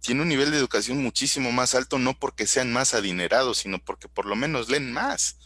[0.00, 4.08] tiene un nivel de educación muchísimo más alto, no porque sean más adinerados, sino porque
[4.08, 5.38] por lo menos leen más.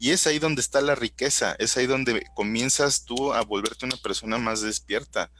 [0.00, 3.98] Y es ahí donde está la riqueza, es ahí donde comienzas tú a volverte una
[3.98, 5.30] persona más despierta,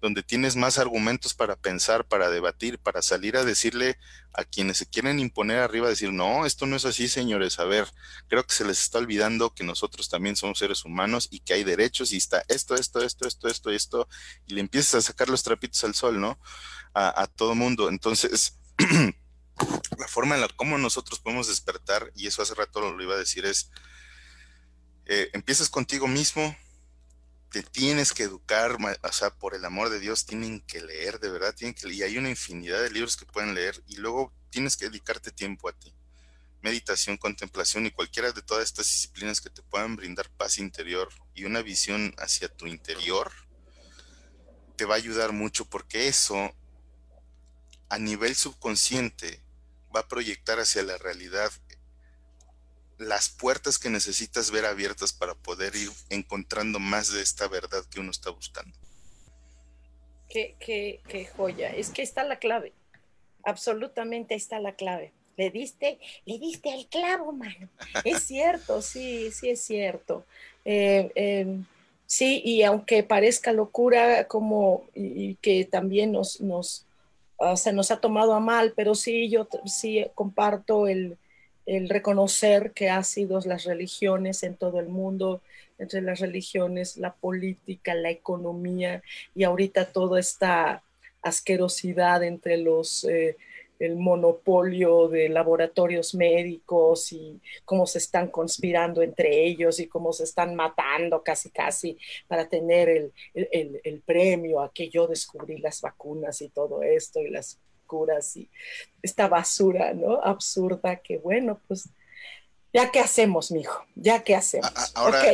[0.00, 3.98] donde tienes más argumentos para pensar, para debatir, para salir a decirle
[4.32, 7.86] a quienes se quieren imponer arriba, decir, no, esto no es así, señores, a ver,
[8.26, 11.62] creo que se les está olvidando que nosotros también somos seres humanos y que hay
[11.62, 14.08] derechos y está esto, esto, esto, esto, esto, esto,
[14.48, 16.36] y le empiezas a sacar los trapitos al sol, ¿no?
[16.94, 17.88] A, todo mundo.
[17.88, 18.58] Entonces,
[19.98, 23.18] la forma en la cómo nosotros podemos despertar, y eso hace rato lo, iba a
[23.18, 23.70] decir, es,
[25.12, 26.56] eh, empiezas contigo mismo,
[27.50, 31.30] te tienes que educar, o sea, por el amor de Dios, tienen que leer, de
[31.30, 34.76] verdad, tienen que y hay una infinidad de libros que pueden leer, y luego tienes
[34.76, 35.92] que dedicarte tiempo a ti.
[36.62, 41.42] Meditación, contemplación y cualquiera de todas estas disciplinas que te puedan brindar paz interior y
[41.42, 43.32] una visión hacia tu interior,
[44.76, 46.54] te va a ayudar mucho porque eso,
[47.88, 49.42] a nivel subconsciente,
[49.92, 51.50] va a proyectar hacia la realidad
[53.00, 57.98] las puertas que necesitas ver abiertas para poder ir encontrando más de esta verdad que
[57.98, 58.76] uno está buscando.
[60.28, 61.70] Qué, qué, qué joya.
[61.70, 62.74] Es que está la clave.
[63.42, 65.12] Absolutamente está la clave.
[65.38, 67.70] Le diste, le diste al clavo, mano.
[68.04, 70.26] Es cierto, sí, sí es cierto.
[70.66, 71.64] Eh, em,
[72.04, 76.84] sí, y aunque parezca locura, como y, que también nos, nos
[77.56, 81.16] se nos ha tomado a mal, pero sí, yo sí comparto el,
[81.76, 85.40] el reconocer que ha sido las religiones en todo el mundo,
[85.78, 89.02] entre las religiones, la política, la economía
[89.36, 90.82] y ahorita toda esta
[91.22, 93.36] asquerosidad entre los, eh,
[93.78, 100.24] el monopolio de laboratorios médicos y cómo se están conspirando entre ellos y cómo se
[100.24, 101.96] están matando casi casi
[102.26, 107.20] para tener el, el, el premio a que yo descubrí las vacunas y todo esto
[107.20, 107.60] y las
[107.90, 108.48] curas y
[109.02, 110.22] esta basura, ¿no?
[110.22, 111.88] Absurda que bueno, pues
[112.72, 114.70] ya qué hacemos, mijo, ya qué hacemos.
[114.94, 115.24] Ahora,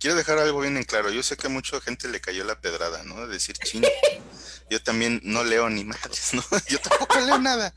[0.00, 1.10] quiero dejar algo bien en claro.
[1.10, 3.26] Yo sé que a mucha gente le cayó la pedrada, ¿no?
[3.28, 3.84] De decir, ching,
[4.70, 6.42] yo también no leo ni madres, ¿no?
[6.68, 7.72] Yo tampoco leo nada.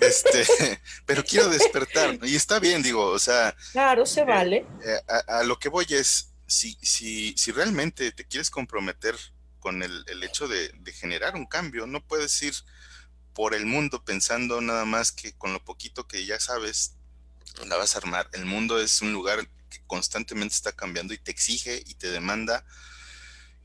[0.00, 0.46] Este,
[1.06, 3.56] pero quiero despertar, y está bien, digo, o sea.
[3.72, 4.66] Claro, se eh, vale.
[4.84, 9.16] Eh, a, lo que voy es, si, si, si realmente te quieres comprometer
[9.58, 12.54] con el, el hecho de, de generar un cambio, no puedes ir
[13.38, 16.96] por el mundo pensando nada más que con lo poquito que ya sabes
[17.68, 18.28] la vas a armar.
[18.32, 22.64] El mundo es un lugar que constantemente está cambiando y te exige y te demanda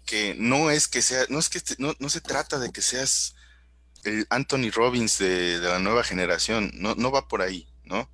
[0.06, 3.34] que no es que sea, no es que no, no se trata de que seas
[4.04, 8.12] el Anthony Robbins de, la nueva generación, no, no va por ahí, ¿no?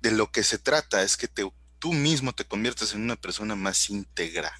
[0.00, 1.46] De lo que se trata es que te,
[1.78, 4.58] tú mismo te conviertas en una persona más íntegra,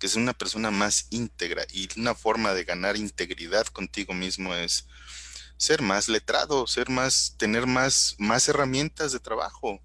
[0.00, 4.86] que es una persona más íntegra y una forma de ganar integridad contigo mismo es
[5.58, 9.80] ser más letrado, ser más, tener más, más herramientas de trabajo.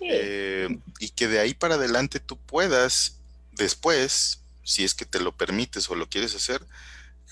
[0.00, 0.68] Eh,
[1.00, 3.16] y que de ahí para adelante tú puedas
[3.52, 6.62] después, si es que te lo permites o lo quieres hacer,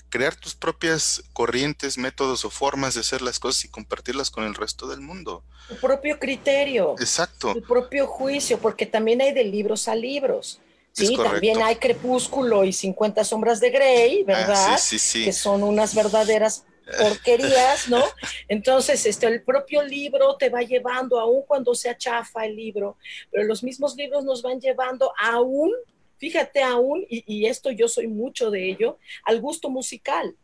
[0.09, 4.55] crear tus propias corrientes, métodos o formas de hacer las cosas y compartirlas con el
[4.55, 5.43] resto del mundo.
[5.69, 6.95] Tu propio criterio.
[6.99, 7.53] Exacto.
[7.53, 10.59] Tu propio juicio, porque también hay de libros a libros.
[10.91, 14.77] Sí, también hay Crepúsculo y 50 sombras de Grey, ah, ¿verdad?
[14.77, 15.25] sí, sí, sí.
[15.25, 16.65] Que son unas verdaderas
[16.97, 18.03] porquerías, ¿no?
[18.47, 22.97] Entonces, este, el propio libro te va llevando, aún cuando se achafa el libro,
[23.31, 25.71] pero los mismos libros nos van llevando aún,
[26.17, 30.35] fíjate aún, y, y esto yo soy mucho de ello, al gusto musical.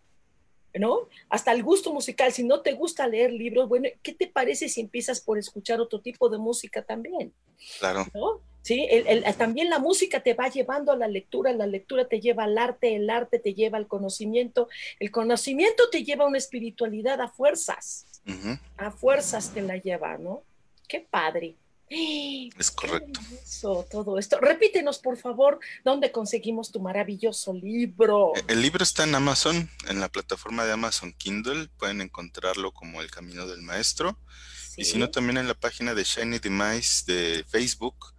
[0.78, 1.08] ¿no?
[1.30, 4.82] Hasta el gusto musical, si no te gusta leer libros, bueno, ¿qué te parece si
[4.82, 7.34] empiezas por escuchar otro tipo de música también?
[7.80, 8.06] Claro.
[8.14, 8.42] ¿no?
[8.66, 8.88] ¿Sí?
[9.38, 12.96] también la música te va llevando a la lectura, la lectura te lleva al arte,
[12.96, 18.08] el arte te lleva al conocimiento, el conocimiento te lleva a una espiritualidad a fuerzas,
[18.78, 20.42] a fuerzas te la lleva, ¿no?
[20.88, 21.56] Qué padre.
[21.88, 23.20] Es correcto.
[23.44, 24.40] Eso, todo esto.
[24.40, 28.34] Repítenos, por favor, dónde conseguimos tu maravilloso libro.
[28.36, 31.68] E, el libro está en Amazon, en la plataforma de Amazon Kindle.
[31.78, 34.18] Pueden encontrarlo como El Camino del Maestro.
[34.76, 38.15] Y si no, también en la página de Shiny Demise de Facebook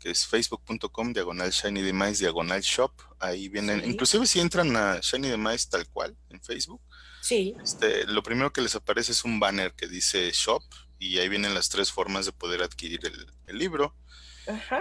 [0.00, 2.92] que es facebook.com diagonal Shiny Demise diagonal shop.
[3.20, 6.80] Ahí vienen, inclusive si entran a Shiny Demise tal cual en Facebook,
[7.20, 7.54] sí.
[7.62, 10.62] este, lo primero que les aparece es un banner que dice shop
[10.98, 13.00] y ahí vienen las tres formas de poder adquirir
[13.46, 13.94] el libro.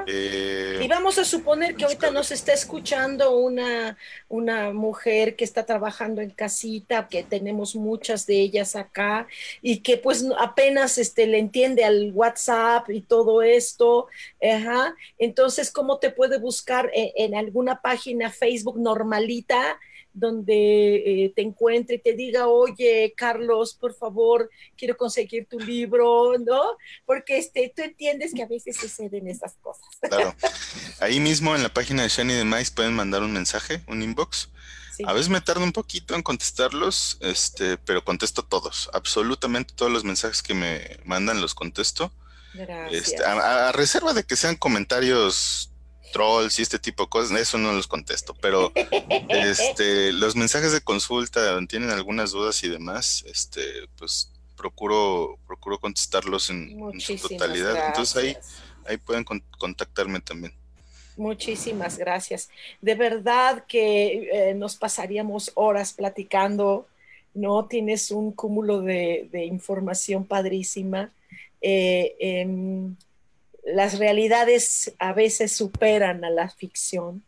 [0.07, 3.97] Eh, y vamos a suponer que ahorita nos está escuchando una,
[4.27, 9.27] una mujer que está trabajando en casita, que tenemos muchas de ellas acá,
[9.61, 14.07] y que pues apenas este, le entiende al WhatsApp y todo esto.
[15.17, 19.79] Entonces, ¿cómo te puede buscar en, en alguna página Facebook normalita?
[20.13, 20.95] Donde
[21.25, 26.61] eh, te encuentre y te diga, oye, Carlos, por favor, quiero conseguir tu libro, ¿no?
[27.05, 29.87] Porque este, tú entiendes que a veces suceden esas cosas.
[30.01, 30.35] Claro.
[30.99, 34.49] Ahí mismo en la página de Shani de Mais pueden mandar un mensaje, un inbox.
[35.05, 40.03] A veces me tardo un poquito en contestarlos, este, pero contesto todos, absolutamente todos los
[40.03, 42.11] mensajes que me mandan los contesto.
[42.91, 45.68] Este, a, reserva de que sean comentarios
[46.11, 48.71] trolls y este tipo de cosas, eso no los contesto, pero
[49.29, 53.61] este, los mensajes de consulta, tienen algunas dudas y demás, este,
[53.97, 57.87] pues procuro, procuro contestarlos en, su totalidad.
[57.87, 58.37] Entonces ahí,
[58.85, 60.53] ahí pueden contactarme también.
[61.19, 62.49] Muchísimas gracias.
[62.81, 66.87] De verdad que eh, nos pasaríamos horas platicando,
[67.33, 67.65] ¿no?
[67.65, 71.11] Tienes un cúmulo de, información padrísima.
[71.61, 72.95] Eh, em,
[73.63, 77.23] las realidades a veces superan a la ficción.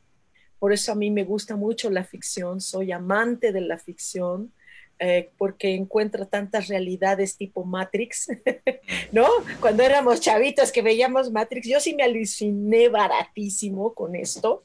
[0.59, 4.51] Por eso a mí me gusta mucho la ficción, soy amante de la ficción,
[4.99, 8.27] eh, porque encuentro tantas realidades tipo Matrix,
[9.11, 9.27] ¿no?
[9.59, 14.61] Cuando éramos chavitos que veíamos Matrix, yo sí me aluciné baratísimo con esto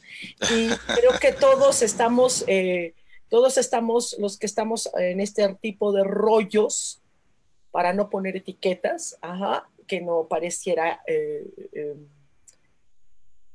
[0.55, 2.93] y creo que todos estamos, eh,
[3.31, 7.01] todos estamos, los que estamos en este tipo de rollos,
[7.71, 12.07] para no poner etiquetas, ajá, que no pareciera eh, em,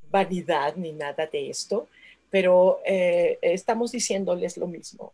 [0.09, 1.88] vanidad ni nada de esto,
[2.29, 5.13] pero eh, estamos diciéndoles lo mismo.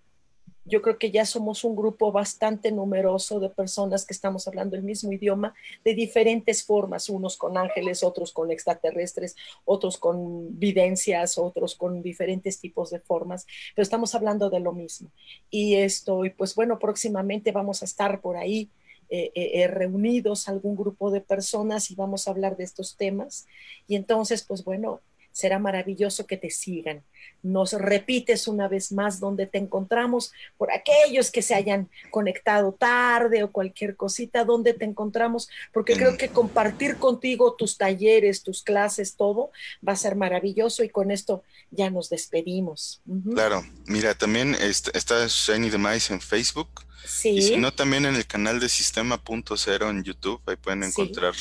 [0.70, 4.84] yo creo que ya somos un grupo bastante numeroso de personas que estamos hablando el
[4.84, 5.56] mismo idioma
[5.86, 12.60] de diferentes formas, unos con ángeles, otros con extraterrestres, otros con videncias, otros con diferentes
[12.60, 15.10] tipos de formas, pero estamos hablando de lo mismo.
[15.50, 18.70] Y esto, y pues bueno, próximamente vamos a estar por ahí
[19.10, 23.48] eh, eh, eh, reunidos algún grupo de personas y vamos a hablar de estos temas.
[23.88, 25.02] Y entonces, pues bueno,
[25.38, 27.04] será maravilloso que te sigan.
[27.44, 33.44] Nos repites una vez más dónde te encontramos, por aquellos que se hayan conectado tarde
[33.44, 39.16] o cualquier cosita, dónde te encontramos, porque creo que compartir contigo tus talleres, tus clases,
[39.16, 39.52] todo
[39.88, 43.04] va a ser maravilloso y con esto ya nos despedimos.
[43.36, 46.70] Claro, mira, también está, Shiny the Mice en Facebook.
[47.06, 47.30] Sí.
[47.30, 50.82] Y si no, también en el canal de Sistema Punto Cero en YouTube, ahí pueden
[50.82, 51.36] encontrar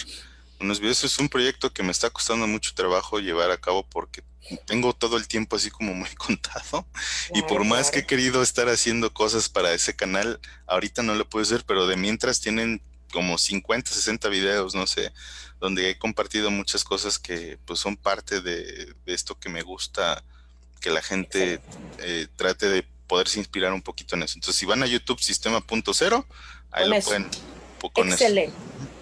[0.60, 1.04] unos videos.
[1.04, 4.22] Es un proyecto que me está costando mucho trabajo llevar a cabo porque
[4.66, 6.86] tengo todo el tiempo así como muy contado
[7.34, 11.28] y por más que he querido estar haciendo cosas para ese canal, ahorita no lo
[11.28, 12.80] puedo hacer, pero de mientras tienen
[13.12, 15.12] como 50, 60 videos, no sé,
[15.60, 20.22] donde he compartido muchas cosas que pues son parte de, esto que me gusta
[20.80, 21.60] que la gente
[21.98, 24.34] eh, trate de poderse inspirar un poquito en eso.
[24.36, 26.26] Entonces, si van a YouTube Sistema Punto Cero,
[26.70, 27.28] ahí lo pueden.
[27.92, 28.56] Con Excelente.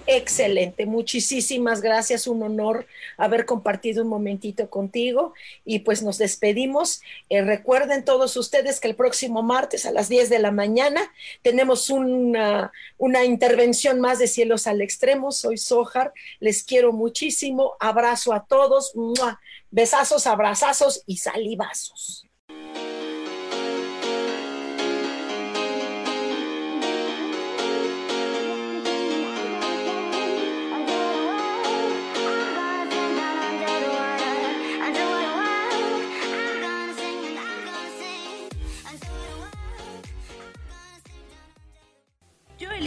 [0.06, 2.86] Excelente, muchísimas gracias, un honor
[3.16, 5.32] haber compartido un momentito contigo.
[5.64, 7.00] Y pues nos despedimos.
[7.30, 11.00] Eh, recuerden todos ustedes que el próximo martes a las 10 de la mañana
[11.42, 15.32] tenemos una, una intervención más de Cielos al Extremo.
[15.32, 18.92] Soy Sojar, les quiero muchísimo, abrazo a todos,
[19.70, 22.26] besazos, abrazazos y salivazos.